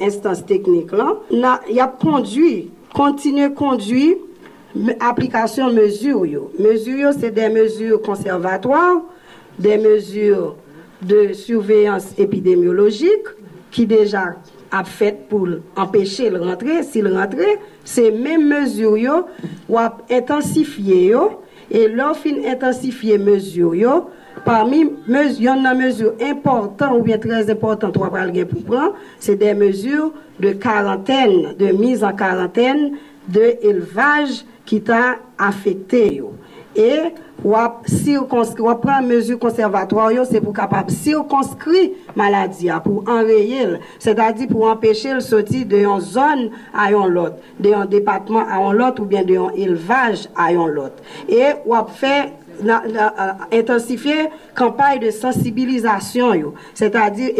instance 0.00 0.46
technique, 0.46 0.92
là, 1.30 1.60
il 1.68 1.78
a 1.78 1.86
conduit, 1.86 2.70
continue 2.94 3.52
conduire 3.52 4.16
application 5.00 5.72
mesures. 5.72 6.50
Mesures, 6.58 7.12
c'est 7.18 7.30
des 7.30 7.48
mesures 7.48 8.00
conservatoires, 8.00 9.02
des 9.58 9.78
mesures 9.78 10.56
de 11.02 11.32
surveillance 11.32 12.12
épidémiologique 12.18 13.26
qui 13.70 13.86
déjà 13.86 14.34
a 14.70 14.84
fait 14.84 15.28
pour 15.28 15.48
empêcher 15.76 16.30
le 16.30 16.40
rentrer. 16.40 16.82
S'il 16.82 17.08
rentre, 17.08 17.36
ces 17.84 18.10
mêmes 18.10 18.48
mesures 18.48 18.96
yo, 18.96 19.26
ou 19.68 19.78
intensifier 20.10 21.06
yo, 21.06 21.42
et 21.70 21.88
l'offre 21.88 22.28
intensifier 22.46 23.18
mesures 23.18 24.06
parmi 24.44 24.84
mesures, 25.08 25.54
il 25.56 25.64
y 25.64 25.66
a 25.66 25.74
mesures 25.74 26.14
importantes 26.22 26.96
ou 26.98 27.02
bien 27.02 27.18
très 27.18 27.50
importantes 27.50 27.94
pour 27.94 28.08
prendre, 28.64 28.94
c'est 29.18 29.36
des 29.36 29.54
mesures 29.54 30.12
de 30.38 30.52
quarantaine, 30.52 31.54
de 31.58 31.66
mise 31.68 32.04
en 32.04 32.12
quarantaine, 32.12 32.92
de 33.28 33.56
élevage 33.62 34.44
qui 34.64 34.80
t'a 34.80 35.16
affecté 35.38 36.22
E 36.76 37.12
wap 37.46 37.86
pran 38.82 39.06
mezu 39.08 39.38
konservatorio 39.40 40.24
se 40.28 40.40
pou 40.44 40.52
kapap 40.56 40.90
sirkonskri 40.92 41.94
maladi 42.18 42.68
ya 42.68 42.80
pou 42.84 43.04
enreye 43.08 43.62
l. 43.64 43.76
Se 44.02 44.12
ta 44.16 44.28
di 44.36 44.48
pou 44.50 44.68
empeshe 44.68 45.14
l 45.16 45.22
soti 45.24 45.64
de 45.68 45.84
yon 45.86 46.02
zon 46.04 46.48
a 46.76 46.90
yon 46.92 47.12
lot, 47.16 47.40
de 47.58 47.72
yon 47.72 47.88
depatman 47.92 48.48
a 48.48 48.60
yon 48.64 48.76
lot 48.80 49.00
ou 49.00 49.08
bien 49.08 49.24
de 49.24 49.38
yon 49.38 49.56
elvaj 49.56 50.26
a 50.36 50.50
yon 50.52 50.74
lot. 50.76 51.00
E 51.28 51.54
wap 51.64 51.94
fe 51.96 52.14
on 52.62 52.66
fait 52.66 53.58
intensifier 53.58 54.28
campagne 54.54 55.00
de 55.00 55.10
sensibilisation, 55.10 56.54
c'est-à-dire 56.74 57.30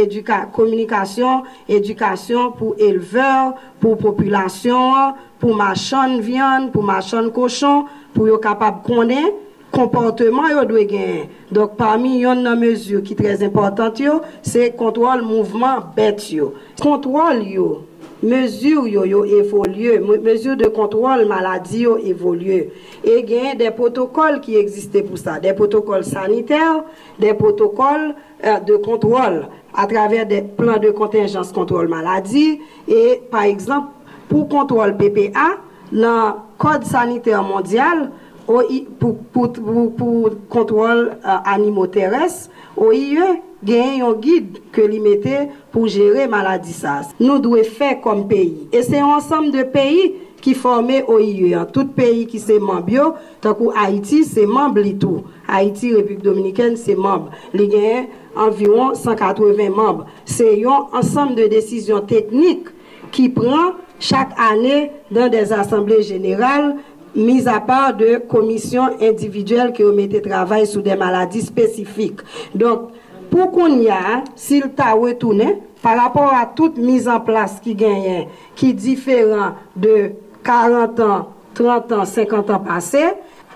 communication, 0.53 1.43
éducation 1.69 2.53
pour 2.53 2.75
éleveurs, 2.79 3.55
pour 3.81 3.97
population, 3.99 5.15
pour 5.39 5.57
marchands 5.57 6.17
de 6.17 6.21
viande, 6.21 6.73
pour 6.73 6.83
marchands 6.83 7.23
de 7.23 7.29
cochon, 7.29 7.85
pour 8.15 8.29
être 8.29 8.41
capable 8.41 8.83
de 8.83 8.87
connaître 8.87 9.37
comportement 9.73 10.49
yo 10.49 10.65
doit 10.65 10.85
gagner. 10.85 11.29
Donc 11.51 11.77
parmi 11.77 12.23
nan 12.23 12.59
mesure 12.59 13.03
qui 13.03 13.15
très 13.15 13.43
importante 13.43 14.03
c'est 14.43 14.75
contrôle 14.75 15.23
mouvement 15.23 15.81
bête 15.95 16.31
yo. 16.33 16.55
Contrôle 16.81 17.43
yo 17.45 17.85
mesure 18.23 18.89
yo 18.89 19.05
yo 19.05 19.25
de 19.25 20.69
contrôle 20.69 21.27
maladie 21.27 21.83
yo 21.83 21.99
évolue. 21.99 22.71
Et 23.05 23.21
il 23.21 23.31
y 23.31 23.49
a 23.49 23.55
des 23.55 23.71
protocoles 23.71 24.41
qui 24.41 24.57
existent 24.57 25.01
pour 25.03 25.19
ça, 25.19 25.39
des 25.39 25.53
protocoles 25.53 26.05
sanitaires, 26.05 26.85
des 27.19 27.35
protocoles 27.35 28.15
euh, 28.45 28.61
de 28.61 28.77
contrôle 28.77 29.49
à 29.75 29.87
travers 29.87 30.27
des 30.27 30.43
plans 30.43 30.79
de 30.79 30.91
contingence 30.91 31.53
contrôle 31.53 31.89
maladie. 31.89 32.61
Et 32.89 33.23
par 33.31 33.43
exemple 33.43 33.89
pour 34.29 34.49
contrôle 34.49 34.97
PPA, 34.97 35.59
le 35.93 36.33
code 36.59 36.85
sanitaire 36.85 37.43
mondial, 37.43 38.11
pour, 38.47 39.19
pour, 39.33 39.53
pour, 39.97 40.31
contrôle 40.49 41.17
euh, 41.25 41.37
animaux 41.45 41.87
terrestres, 41.87 42.51
OIE 42.77 43.43
gagne 43.67 44.03
un 44.03 44.15
guide 44.15 44.59
que 44.73 44.81
limité 44.81 45.49
pour 45.73 45.89
gérer 45.89 46.27
maladie 46.29 46.73
ça. 46.73 47.03
Nous 47.21 47.39
devons 47.39 47.63
faire 47.65 48.01
comme 48.01 48.27
pays. 48.27 48.69
Et 48.73 48.83
c'est 48.83 49.01
un 49.01 49.07
ensemble 49.07 49.51
de 49.51 49.65
pays 49.65 50.15
qui 50.41 50.55
forment 50.55 51.03
OIE. 51.09 51.67
Tout 51.73 51.87
pays 51.87 52.27
qui 52.27 52.39
c'est 52.39 52.61
membre, 52.61 53.17
tant 53.41 53.55
que 53.55 53.65
Haïti 53.77 54.25
c'est 54.25 54.47
membre 54.47 54.83
tout. 54.99 55.25
Haïti, 55.49 55.95
République 55.95 56.23
Dominicaine, 56.23 56.77
c'est 56.77 56.95
membre. 56.95 57.31
Les 57.53 57.69
gagnants, 57.69 58.07
environ 58.37 58.95
180 58.95 59.71
membres. 59.71 60.07
C'est 60.25 60.65
un 60.65 60.87
ensemble 60.97 61.35
de 61.35 61.47
décisions 61.47 62.01
techniques 62.01 62.69
qui 63.11 63.29
prend 63.29 63.73
chaque 63.99 64.33
année 64.39 64.93
dans 65.11 65.29
des 65.29 65.53
assemblées 65.53 66.03
générales 66.03 66.77
mis 67.17 67.49
à 67.49 67.61
part 67.61 67.97
de 67.97 68.19
commissions 68.29 68.89
individuelles 69.01 69.73
qui 69.73 69.83
ont 69.83 69.97
été 69.97 70.21
travail 70.21 70.67
sur 70.67 70.83
des 70.83 70.95
maladies 70.95 71.41
spécifiques. 71.41 72.21
Donc, 72.55 72.91
pour 73.37 73.51
qu'on 73.51 73.69
y 73.69 73.91
a, 73.91 74.25
s'il 74.35 74.71
t'a 74.71 74.93
retourné, 74.93 75.61
par 75.83 75.99
rapport 75.99 76.33
à 76.33 76.47
toute 76.47 76.79
mise 76.79 77.07
en 77.07 77.21
place 77.21 77.61
qui 77.63 77.75
gagne, 77.75 78.29
qui 78.55 78.71
est 78.71 78.73
différent 78.73 79.51
de 79.77 80.13
40 80.43 81.01
ans, 81.01 81.29
30 81.53 81.93
ans, 81.93 82.05
50 82.07 82.49
ans 82.49 82.61
passés, 82.61 83.13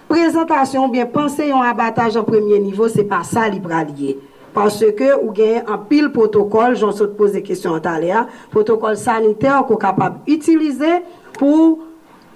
présentation 0.06 0.86
bien 0.88 1.06
penser 1.06 1.50
un 1.50 1.62
abattage 1.62 2.18
en 2.18 2.24
premier 2.24 2.58
niveau, 2.58 2.88
c'est 2.88 3.04
pas 3.04 3.22
ça 3.22 3.48
libralier. 3.48 4.18
Parce 4.52 4.84
que 4.84 5.24
ou 5.24 5.32
gagne 5.32 5.62
un 5.66 5.78
pile 5.78 6.12
protocole, 6.12 6.76
j'en 6.76 6.92
saute 6.92 7.16
poser 7.16 7.40
des 7.40 7.42
questions 7.42 7.74
à 7.74 7.80
protocole 8.50 8.98
sanitaire 8.98 9.64
qu'on 9.66 9.76
capable 9.76 10.18
d'utiliser 10.26 11.04
pour 11.38 11.78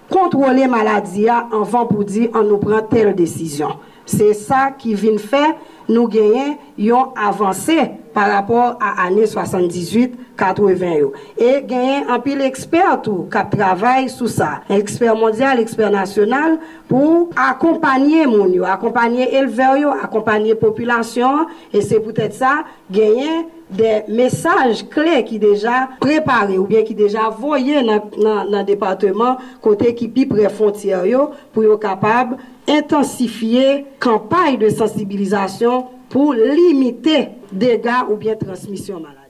contrôler 0.09 0.67
maladie 0.67 1.29
avant 1.29 1.85
pour 1.85 2.05
dire 2.05 2.31
on 2.33 2.43
nous 2.43 2.59
prend 2.59 2.81
telle 2.81 3.15
décision. 3.15 3.69
C'est 4.07 4.33
ça 4.33 4.71
qui 4.79 4.95
vient 4.95 5.19
faire 5.19 5.55
nou 5.91 6.09
genyen 6.13 6.57
yon 6.81 7.13
avansè 7.21 7.91
par 8.15 8.31
rapport 8.31 8.79
a 8.79 8.93
anè 9.09 9.27
78-80 9.27 10.85
yo. 11.01 11.11
E 11.35 11.59
genyen 11.67 12.13
anpil 12.15 12.45
ekspert 12.47 13.09
ou 13.11 13.27
kap 13.33 13.51
travay 13.53 14.07
sou 14.13 14.31
sa. 14.31 14.61
Ekspert 14.73 15.19
mondial, 15.19 15.61
ekspert 15.63 15.93
nasyonal 15.95 16.61
pou 16.91 17.27
akompanyen 17.35 18.31
moun 18.31 18.55
yo, 18.55 18.69
akompanyen 18.71 19.35
elver 19.43 19.83
yo, 19.83 19.97
akompanyen 20.07 20.61
populasyon. 20.63 21.51
E 21.75 21.83
se 21.83 21.99
pou 21.99 22.15
tèt 22.15 22.39
sa 22.39 22.61
genyen 22.95 23.49
de 23.75 24.05
mesaj 24.13 24.85
kle 24.93 25.21
ki 25.27 25.39
deja 25.43 25.85
prepare 26.03 26.59
ou 26.61 26.69
bien 26.69 26.85
ki 26.87 26.95
deja 26.97 27.31
voye 27.35 27.83
nan, 27.83 28.11
nan, 28.15 28.51
nan 28.53 28.67
departement 28.69 29.41
kote 29.65 29.95
ki 29.99 30.11
pi 30.15 30.27
pre 30.31 30.51
fontyer 30.53 31.09
yo 31.09 31.31
pou 31.55 31.65
yo 31.67 31.79
kapab 31.81 32.37
intensifier 32.69 33.87
campagne 34.01 34.59
de 34.59 34.69
sensibilisation 34.69 35.87
pour 36.09 36.35
limiter 36.35 37.29
dégâts 37.53 38.09
ou 38.11 38.17
bien 38.17 38.37
transmission 38.37 39.01
maladie. 39.01 39.21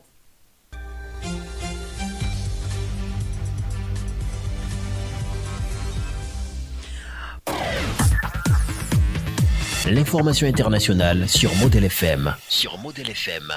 L'information 9.90 10.46
internationale 10.46 11.28
sur 11.28 11.54
Model 11.56 11.84
FM. 11.84 12.34
Sur 12.48 12.78
Model 12.78 13.10
FM. 13.10 13.52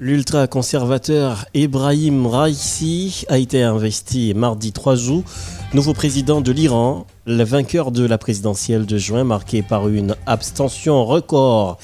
L'ultra-conservateur 0.00 1.46
Ebrahim 1.54 2.28
Raisi 2.28 3.24
a 3.28 3.36
été 3.36 3.64
investi 3.64 4.32
mardi 4.32 4.70
3 4.70 5.10
août, 5.10 5.24
nouveau 5.74 5.92
président 5.92 6.40
de 6.40 6.52
l'Iran, 6.52 7.04
le 7.26 7.42
vainqueur 7.42 7.90
de 7.90 8.06
la 8.06 8.16
présidentielle 8.16 8.86
de 8.86 8.96
juin 8.96 9.24
marquée 9.24 9.62
par 9.62 9.88
une 9.88 10.14
abstention 10.24 11.04
record 11.04 11.78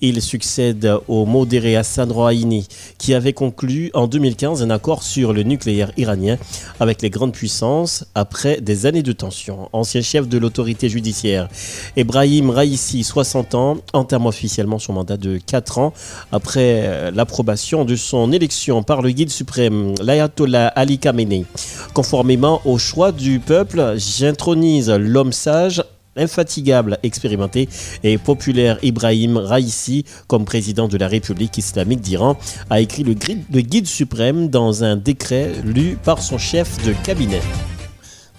il 0.00 0.20
succède 0.20 0.90
au 1.08 1.24
modéré 1.26 1.76
Hassan 1.76 2.10
Rouhani, 2.10 2.66
qui 2.98 3.14
avait 3.14 3.32
conclu 3.32 3.90
en 3.94 4.06
2015 4.06 4.62
un 4.62 4.70
accord 4.70 5.02
sur 5.02 5.32
le 5.32 5.42
nucléaire 5.42 5.92
iranien 5.96 6.36
avec 6.80 7.02
les 7.02 7.10
grandes 7.10 7.32
puissances 7.32 8.04
après 8.14 8.60
des 8.60 8.86
années 8.86 9.02
de 9.02 9.12
tension. 9.12 9.68
Ancien 9.72 10.02
chef 10.02 10.28
de 10.28 10.38
l'autorité 10.38 10.88
judiciaire, 10.88 11.48
Ebrahim 11.96 12.50
Raisi, 12.50 13.04
60 13.04 13.54
ans, 13.54 13.76
entame 13.92 14.26
officiellement 14.26 14.78
son 14.78 14.92
mandat 14.92 15.16
de 15.16 15.38
4 15.38 15.78
ans 15.78 15.92
après 16.32 17.10
l'approbation 17.12 17.84
de 17.84 17.96
son 17.96 18.32
élection 18.32 18.82
par 18.82 19.02
le 19.02 19.10
guide 19.10 19.30
suprême, 19.30 19.94
l'ayatollah 20.02 20.68
Ali 20.68 20.98
Khamenei. 20.98 21.44
Conformément 21.92 22.60
au 22.64 22.78
choix 22.78 23.12
du 23.12 23.40
peuple, 23.40 23.94
j'intronise 23.96 24.90
l'homme 24.90 25.32
sage 25.32 25.82
infatigable, 26.16 26.98
expérimenté 27.02 27.68
et 28.02 28.18
populaire 28.18 28.78
Ibrahim 28.82 29.36
Raisi 29.36 30.04
comme 30.26 30.44
président 30.44 30.88
de 30.88 30.96
la 30.96 31.08
République 31.08 31.58
islamique 31.58 32.00
d'Iran 32.00 32.38
a 32.70 32.80
écrit 32.80 33.04
le 33.04 33.14
guide 33.60 33.86
suprême 33.86 34.48
dans 34.48 34.84
un 34.84 34.96
décret 34.96 35.52
lu 35.64 35.96
par 36.02 36.22
son 36.22 36.38
chef 36.38 36.84
de 36.84 36.92
cabinet. 37.04 37.40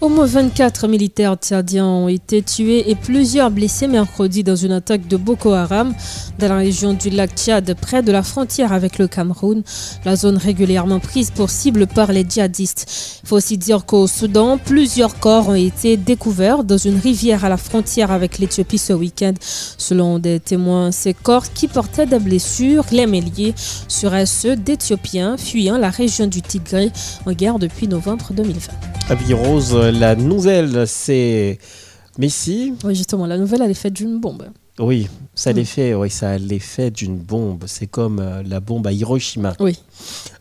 Au 0.02 0.10
moins 0.10 0.26
24 0.26 0.90
militaires 0.90 1.38
tchadiens 1.38 1.86
ont 1.86 2.10
été 2.10 2.42
tués 2.42 2.90
et 2.92 2.96
plusieurs 2.96 3.50
blessés 3.50 3.88
mercredi 3.88 4.44
dans 4.44 4.58
une 4.58 4.74
attaque 4.74 5.08
de 5.08 5.16
Boko 5.16 5.54
Haram 5.54 5.94
dans 6.38 6.50
la 6.50 6.58
région 6.58 6.94
du 6.94 7.10
lac 7.10 7.32
Tchad, 7.34 7.74
près 7.80 8.04
de 8.04 8.12
la 8.12 8.22
frontière 8.22 8.74
avec 8.74 8.98
le 8.98 9.08
Cameroun, 9.08 9.64
la 10.04 10.18
zone 10.18 10.36
régulièrement 10.36 11.00
prise 11.00 11.32
pour 11.32 11.50
cible 11.50 11.88
par 11.88 12.12
les 12.12 12.26
djihadistes. 12.28 13.22
Il 13.24 13.30
faut 13.30 13.38
aussi 13.38 13.58
dire 13.58 13.86
qu'au 13.86 14.06
Soudan, 14.06 14.58
plusieurs 14.58 15.18
corps 15.18 15.48
ont 15.48 15.56
été 15.56 15.96
découverts 15.96 16.66
dans 16.66 16.78
une 16.78 17.00
rivière 17.00 17.46
à 17.46 17.50
la 17.50 17.58
frontière 17.58 18.12
avec 18.12 18.38
l'Éthiopie 18.38 18.78
ce 18.78 18.92
week-end. 18.92 19.34
Selon 19.40 20.20
des 20.20 20.42
témoins, 20.42 20.92
ces 20.92 21.14
corps 21.14 21.54
qui 21.54 21.70
portaient 21.70 22.06
des 22.06 22.20
blessures, 22.20 22.84
les 22.92 23.08
méliers, 23.08 23.54
seraient 23.88 24.26
ceux 24.26 24.58
d'Éthiopiens 24.58 25.38
fuyant 25.38 25.78
la 25.78 25.90
région 25.90 26.28
du 26.28 26.42
Tigré 26.42 26.92
en 27.26 27.32
guerre 27.32 27.60
depuis 27.60 27.88
novembre 27.88 28.34
2020. 28.34 28.74
Rose, 29.34 29.76
la 29.92 30.16
nouvelle, 30.16 30.88
c'est 30.88 31.60
Messi. 32.18 32.74
Oui, 32.84 32.96
justement, 32.96 33.26
la 33.26 33.38
nouvelle 33.38 33.62
a 33.62 33.68
l'effet 33.68 33.92
d'une 33.92 34.20
bombe. 34.20 34.48
Oui, 34.80 35.08
ça 35.36 35.52
a 35.52 35.54
mm. 35.54 35.56
l'effet, 35.56 35.94
oui, 35.94 36.10
ça 36.10 36.32
a 36.32 36.38
l'effet 36.38 36.92
d'une 36.92 37.18
bombe. 37.18 37.64
C'est 37.68 37.88
comme 37.88 38.20
euh, 38.20 38.44
la 38.44 38.60
bombe 38.60 38.88
à 38.88 38.92
Hiroshima. 38.92 39.54
Oui. 39.60 39.80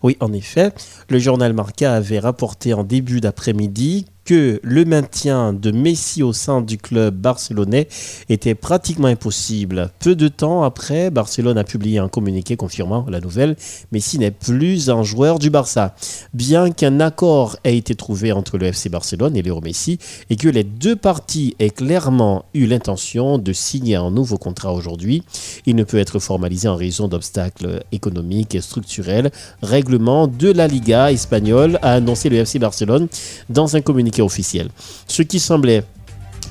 Oui, 0.03 0.17
en 0.21 0.33
effet. 0.33 0.73
Le 1.09 1.19
journal 1.19 1.53
Marca 1.53 1.95
avait 1.95 2.19
rapporté 2.19 2.75
en 2.75 2.83
début 2.83 3.21
d'après-midi 3.21 4.07
que 4.25 4.61
le 4.63 4.85
maintien 4.85 5.53
de 5.53 5.71
Messi 5.71 6.23
au 6.23 6.33
sein 6.33 6.61
du 6.61 6.79
club 6.79 7.15
barcelonais 7.15 7.89
était 8.29 8.55
pratiquement 8.55 9.09
impossible. 9.09 9.91
Peu 9.99 10.15
de 10.15 10.29
temps 10.29 10.63
après, 10.63 11.11
Barcelone 11.11 11.59
a 11.59 11.65
publié 11.65 11.99
un 11.99 12.09
communiqué 12.09 12.57
confirmant 12.57 13.07
la 13.09 13.21
nouvelle. 13.21 13.57
Messi 13.93 14.19
n'est 14.19 14.31
plus 14.31 14.91
un 14.91 15.03
joueur 15.03 15.39
du 15.39 15.51
Barça. 15.51 15.95
Bien 16.33 16.71
qu'un 16.71 17.01
accord 17.01 17.57
ait 17.65 17.77
été 17.77 17.95
trouvé 17.95 18.33
entre 18.33 18.59
le 18.59 18.67
FC 18.67 18.89
Barcelone 18.89 19.37
et 19.37 19.43
Léo 19.43 19.61
Messi 19.61 19.99
et 20.31 20.37
que 20.37 20.49
les 20.49 20.65
deux 20.65 20.97
parties 20.97 21.55
aient 21.59 21.71
clairement 21.71 22.47
eu 22.55 22.67
l'intention 22.67 23.39
de 23.39 23.53
signer 23.53 23.97
un 23.97 24.11
nouveau 24.11 24.39
contrat 24.39 24.73
aujourd'hui, 24.73 25.23
il 25.67 25.77
ne 25.77 25.85
peut 25.85 25.99
être 25.99 26.19
formalisé 26.19 26.69
en 26.69 26.77
raison 26.77 27.09
d'obstacles 27.09 27.85
économiques 27.93 28.55
et 28.55 28.61
structurels. 28.61 29.31
Règlement 29.63 30.27
de 30.27 30.51
la 30.51 30.67
Liga 30.67 31.13
espagnole 31.13 31.79
a 31.83 31.93
annoncé 31.93 32.29
le 32.29 32.37
FC 32.37 32.59
Barcelone 32.59 33.09
dans 33.49 33.77
un 33.77 33.81
communiqué 33.81 34.14
officiel. 34.23 34.69
Ce 35.07 35.23
qui 35.23 35.41
semblait 35.41 35.85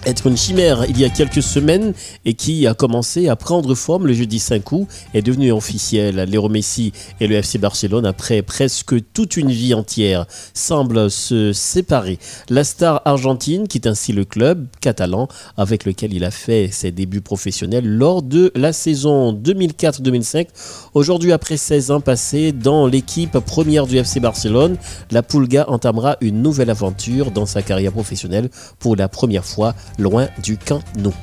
être 0.06 0.28
une 0.28 0.38
chimère 0.38 0.86
il 0.88 1.00
y 1.00 1.06
a 1.06 1.10
quelques 1.10 1.44
semaines 1.44 1.94
et 2.26 2.34
qui 2.34 2.68
a 2.68 2.74
commencé 2.74 3.30
à 3.30 3.36
prendre 3.36 3.74
forme 3.76 4.08
le 4.08 4.14
jeudi 4.14 4.40
5 4.40 4.72
août 4.72 4.88
est 5.14 5.22
devenu 5.22 5.52
officiel. 5.52 6.16
Léo 6.30 6.50
Messi 6.50 6.92
et 7.20 7.28
le 7.28 7.36
FC 7.36 7.58
Barcelone, 7.58 8.06
après 8.06 8.42
presque 8.42 8.96
toute 9.14 9.38
une 9.38 9.52
vie 9.52 9.74
entière, 9.74 10.26
semblent 10.54 11.10
se 11.10 11.54
séparer. 11.54 12.20
La 12.50 12.64
star 12.64 13.02
argentine 13.06 13.68
quitte 13.68 13.88
ainsi 13.88 14.14
le 14.14 14.26
club 14.26 14.68
catalan 14.82 15.28
avec 15.58 15.86
lequel 15.86 16.14
il 16.14 16.24
a 16.24 16.32
fait 16.32 16.70
ses 16.72 16.92
débuts 16.92 17.22
professionnels 17.22 17.88
lors 17.88 18.22
de 18.22 18.52
la 18.56 18.74
saison 18.74 19.34
2004-2005. 19.34 20.48
Aujourd'hui, 20.94 21.32
après 21.32 21.58
16 21.58 21.92
ans 21.92 22.02
passés 22.02 22.52
dans 22.52 22.88
l'équipe 22.88 23.40
première 23.40 23.88
du 23.88 23.98
FC 23.98 24.20
Barcelone, 24.20 24.78
la 25.12 25.24
Pulga 25.24 25.66
entamera 25.70 26.18
une 26.22 26.42
nouvelle 26.42 26.70
aventure 26.70 27.32
dans 27.32 27.46
sa 27.46 27.62
carrière 27.62 27.92
professionnelle 27.92 28.50
pour 28.80 28.96
la 28.96 29.08
première 29.08 29.46
fois 29.46 29.74
loin 29.98 30.28
du 30.42 30.58
camp 30.58 30.82
Nou. 30.98 31.14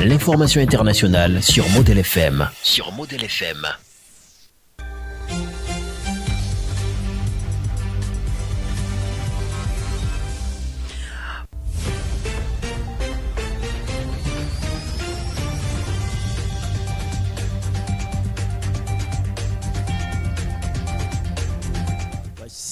L'information 0.00 0.60
internationale 0.60 1.42
sur 1.42 1.68
Model 1.70 1.98
FM. 1.98 2.48
Sur 2.62 2.92
Model 2.92 3.24
FM. 3.24 3.66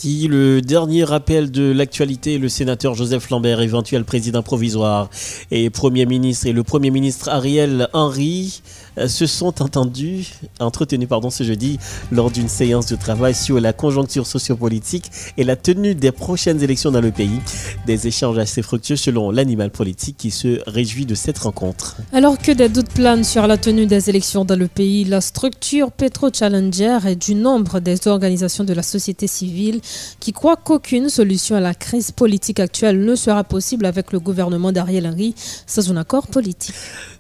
Le 0.05 0.61
dernier 0.61 1.05
rappel 1.05 1.53
de 1.53 1.71
l'actualité. 1.71 2.39
Le 2.39 2.49
sénateur 2.49 2.95
Joseph 2.95 3.31
Lambert, 3.31 3.61
éventuel 3.61 4.05
président 4.05 4.43
provisoire 4.43 5.09
et 5.53 5.71
premier 5.71 6.07
ministre, 6.07 6.47
et 6.49 6.53
le 6.53 6.65
premier 6.65 6.91
ministre 6.91 7.29
Ariel 7.29 7.89
Henry 7.93 8.63
se 9.07 9.27
sont 9.27 9.63
entendus, 9.63 10.35
entretenus 10.61 11.09
pardon, 11.09 11.31
ce 11.31 11.45
jeudi 11.45 11.79
lors 12.11 12.31
d'une 12.31 12.49
séance 12.49 12.87
de 12.87 12.97
travail 12.97 13.35
sur 13.35 13.61
la 13.61 13.73
conjoncture 13.73 14.27
sociopolitique 14.27 15.11
et 15.37 15.45
la 15.45 15.57
tenue 15.57 15.95
des 15.95 16.13
prochaines 16.13 16.63
élections 16.63 16.91
dans 16.91 17.01
le 17.01 17.11
pays. 17.11 17.41
Des 17.87 18.07
échanges 18.07 18.39
assez 18.39 18.63
fructueux 18.63 18.97
selon 18.97 19.31
l'animal 19.31 19.71
politique 19.71 20.17
qui 20.19 20.31
se 20.31 20.61
réjouit 20.67 21.07
de 21.07 21.15
cette 21.15 21.39
rencontre. 21.39 21.97
Alors 22.13 22.39
que 22.39 22.53
des 22.53 22.69
doutes 22.69 22.91
planent 22.91 23.25
sur 23.25 23.47
la 23.47 23.57
tenue 23.57 23.87
des 23.87 24.11
élections 24.11 24.45
dans 24.45 24.59
le 24.59 24.69
pays, 24.69 25.05
la 25.05 25.21
structure 25.21 25.91
Petro 25.91 26.29
Challenger 26.33 26.99
et 27.09 27.17
du 27.17 27.35
nombre 27.35 27.81
des 27.81 28.07
organisations 28.09 28.65
de 28.65 28.73
la 28.75 28.83
société 28.83 29.27
civile 29.27 29.81
qui 30.21 30.33
croient 30.33 30.57
qu'aucune 30.57 31.09
solution 31.09 31.57
à 31.57 31.61
la 31.61 31.75
crise 31.75 32.11
politique 32.11 32.61
actuelle 32.61 33.05
ne 33.05 33.15
sera 33.15 33.45
possible 33.45 33.87
avec 33.87 34.13
le 34.13 34.21
gouvernement 34.21 34.73
d'Ariel 34.73 35.07
Henry 35.07 35.35
sans 35.67 35.91
un 35.91 35.97
accord 35.97 36.27
politique. 36.27 36.75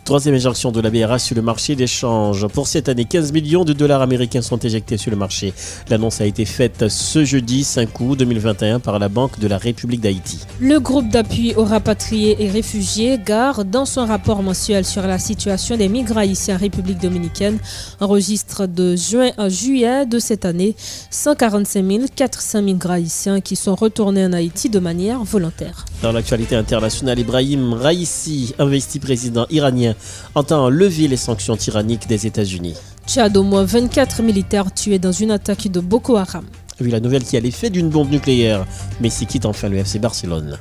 Troisième 0.04 0.34
injonction 0.34 0.72
de 0.72 0.80
la 0.80 0.90
BRH 0.90 1.20
sur 1.20 1.36
le 1.36 1.42
marché 1.42 1.76
d'échange. 1.76 2.48
Pour 2.48 2.66
cette 2.66 2.88
année, 2.88 3.04
15 3.04 3.30
millions 3.30 3.64
de 3.64 3.72
dollars 3.72 4.02
américains 4.02 4.42
sont 4.42 4.58
éjectés 4.58 4.96
sur 4.96 5.12
le 5.12 5.16
marché. 5.16 5.54
L'annonce 5.88 6.20
a 6.20 6.26
été 6.26 6.44
faite 6.44 6.88
ce 6.88 7.24
jeudi 7.24 7.62
5 7.62 8.00
août 8.00 8.18
2021 8.18 8.80
par 8.80 8.98
la 8.98 9.08
Banque 9.08 9.38
de 9.38 9.46
la 9.46 9.58
République 9.58 10.00
d'Haïti. 10.00 10.40
Le 10.60 10.80
groupe 10.80 11.08
d'appui 11.08 11.54
aux 11.54 11.62
rapatriés 11.62 12.36
et 12.40 12.50
réfugiés, 12.50 13.16
GAR, 13.24 13.64
dans 13.64 13.84
son 13.84 14.04
rapport 14.04 14.42
mensuel 14.42 14.84
sur 14.84 15.02
la 15.02 15.20
situation 15.20 15.76
des 15.76 15.88
migrants 15.88 16.20
haïtiens 16.20 16.56
en 16.56 16.58
République 16.58 16.98
dominicaine, 16.98 17.58
enregistre 18.00 18.66
de 18.66 18.96
juin 18.96 19.30
à 19.38 19.48
juillet 19.48 20.04
de 20.04 20.18
cette 20.18 20.44
année 20.44 20.74
145 21.10 22.12
400 22.16 22.62
migrants 22.62 22.94
haïtiens 22.94 23.40
qui 23.40 23.54
sont 23.54 23.76
retournés 23.76 24.24
en 24.24 24.32
Haïti 24.32 24.68
de 24.68 24.80
manière 24.80 25.22
volontaire. 25.22 25.84
Dans 26.02 26.10
l'actualité 26.10 26.56
internationale, 26.56 27.20
Ibrahim 27.20 27.74
Raisi, 27.74 28.52
investi 28.58 28.98
président 28.98 29.46
iranien, 29.50 29.91
entend 30.34 30.68
lever 30.68 31.08
les 31.08 31.16
sanctions 31.16 31.56
tyranniques 31.56 32.08
des 32.08 32.26
États-Unis. 32.26 32.76
Tchad, 33.06 33.36
au 33.36 33.42
moins 33.42 33.64
24 33.64 34.22
militaires 34.22 34.72
tués 34.72 34.98
dans 34.98 35.12
une 35.12 35.30
attaque 35.30 35.68
de 35.68 35.80
Boko 35.80 36.16
Haram. 36.16 36.44
Oui, 36.80 36.90
la 36.90 37.00
nouvelle 37.00 37.24
qui 37.24 37.36
a 37.36 37.40
l'effet 37.40 37.70
d'une 37.70 37.88
bombe 37.88 38.10
nucléaire. 38.10 38.66
Messi 39.00 39.26
quitte 39.26 39.46
enfin 39.46 39.68
le 39.68 39.76
FC 39.78 39.98
Barcelone. 39.98 40.58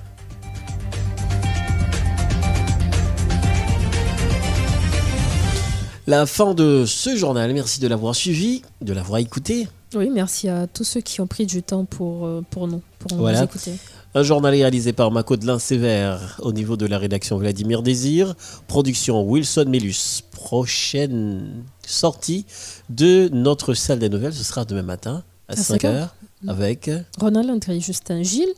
La 6.08 6.26
fin 6.26 6.54
de 6.54 6.84
ce 6.86 7.16
journal. 7.16 7.54
Merci 7.54 7.80
de 7.80 7.88
l'avoir 7.88 8.16
suivi, 8.16 8.64
de 8.82 8.92
l'avoir 8.92 9.20
écouté. 9.20 9.68
Oui, 9.96 10.10
merci 10.10 10.50
à 10.50 10.68
tous 10.68 10.84
ceux 10.84 11.02
qui 11.02 11.22
ont 11.22 11.28
pris 11.28 11.46
du 11.46 11.64
temps 11.64 11.86
pour, 11.86 12.26
euh, 12.26 12.44
pour 12.50 12.68
nous, 12.68 12.82
pour 13.00 13.18
nous 13.18 13.30
écouter. 13.30 13.74
Un 14.14 14.24
journal 14.24 14.51
réalisé 14.51 14.91
par 14.91 15.09
Macodelin 15.09 15.57
Sévère 15.57 16.38
au 16.41 16.51
niveau 16.51 16.76
de 16.76 16.86
la 16.86 16.97
rédaction 16.97 17.38
Vladimir 17.38 17.82
Désir. 17.82 18.36
Production 18.68 19.24
Wilson 19.24 19.68
Melus. 19.70 20.24
Prochaine 20.34 21.64
sortie 21.86 22.45
de 22.89 23.30
notre 23.32 23.74
salle 23.74 23.99
des 23.99 24.09
nouvelles, 24.09 24.34
ce 24.34 24.43
sera 24.43 24.66
demain 24.66 24.82
matin 24.82 25.24
à, 25.47 25.55
5h 25.55 26.09
avec 26.45 26.91
Ronald 27.22 27.49
André 27.49 27.80
Justin 27.80 28.22
Gilles. 28.22 28.53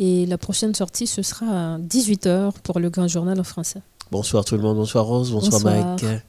Et 0.00 0.26
la 0.26 0.38
prochaine 0.38 0.74
sortie, 0.74 1.06
ce 1.06 1.22
sera 1.22 1.74
à 1.74 1.78
18h 1.78 2.54
pour 2.64 2.80
le 2.80 2.90
Grand 2.90 3.06
Journal 3.06 3.38
en 3.38 3.44
français. 3.44 3.82
Bonsoir 4.10 4.44
tout 4.44 4.56
le 4.56 4.62
monde, 4.62 4.76
bonsoir 4.76 5.04
Rose, 5.04 5.30
bonsoir, 5.30 5.60
bonsoir. 5.60 5.96
Mike. 6.00 6.22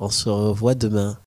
On 0.00 0.10
se 0.10 0.28
revoit 0.28 0.74
demain. 0.74 1.16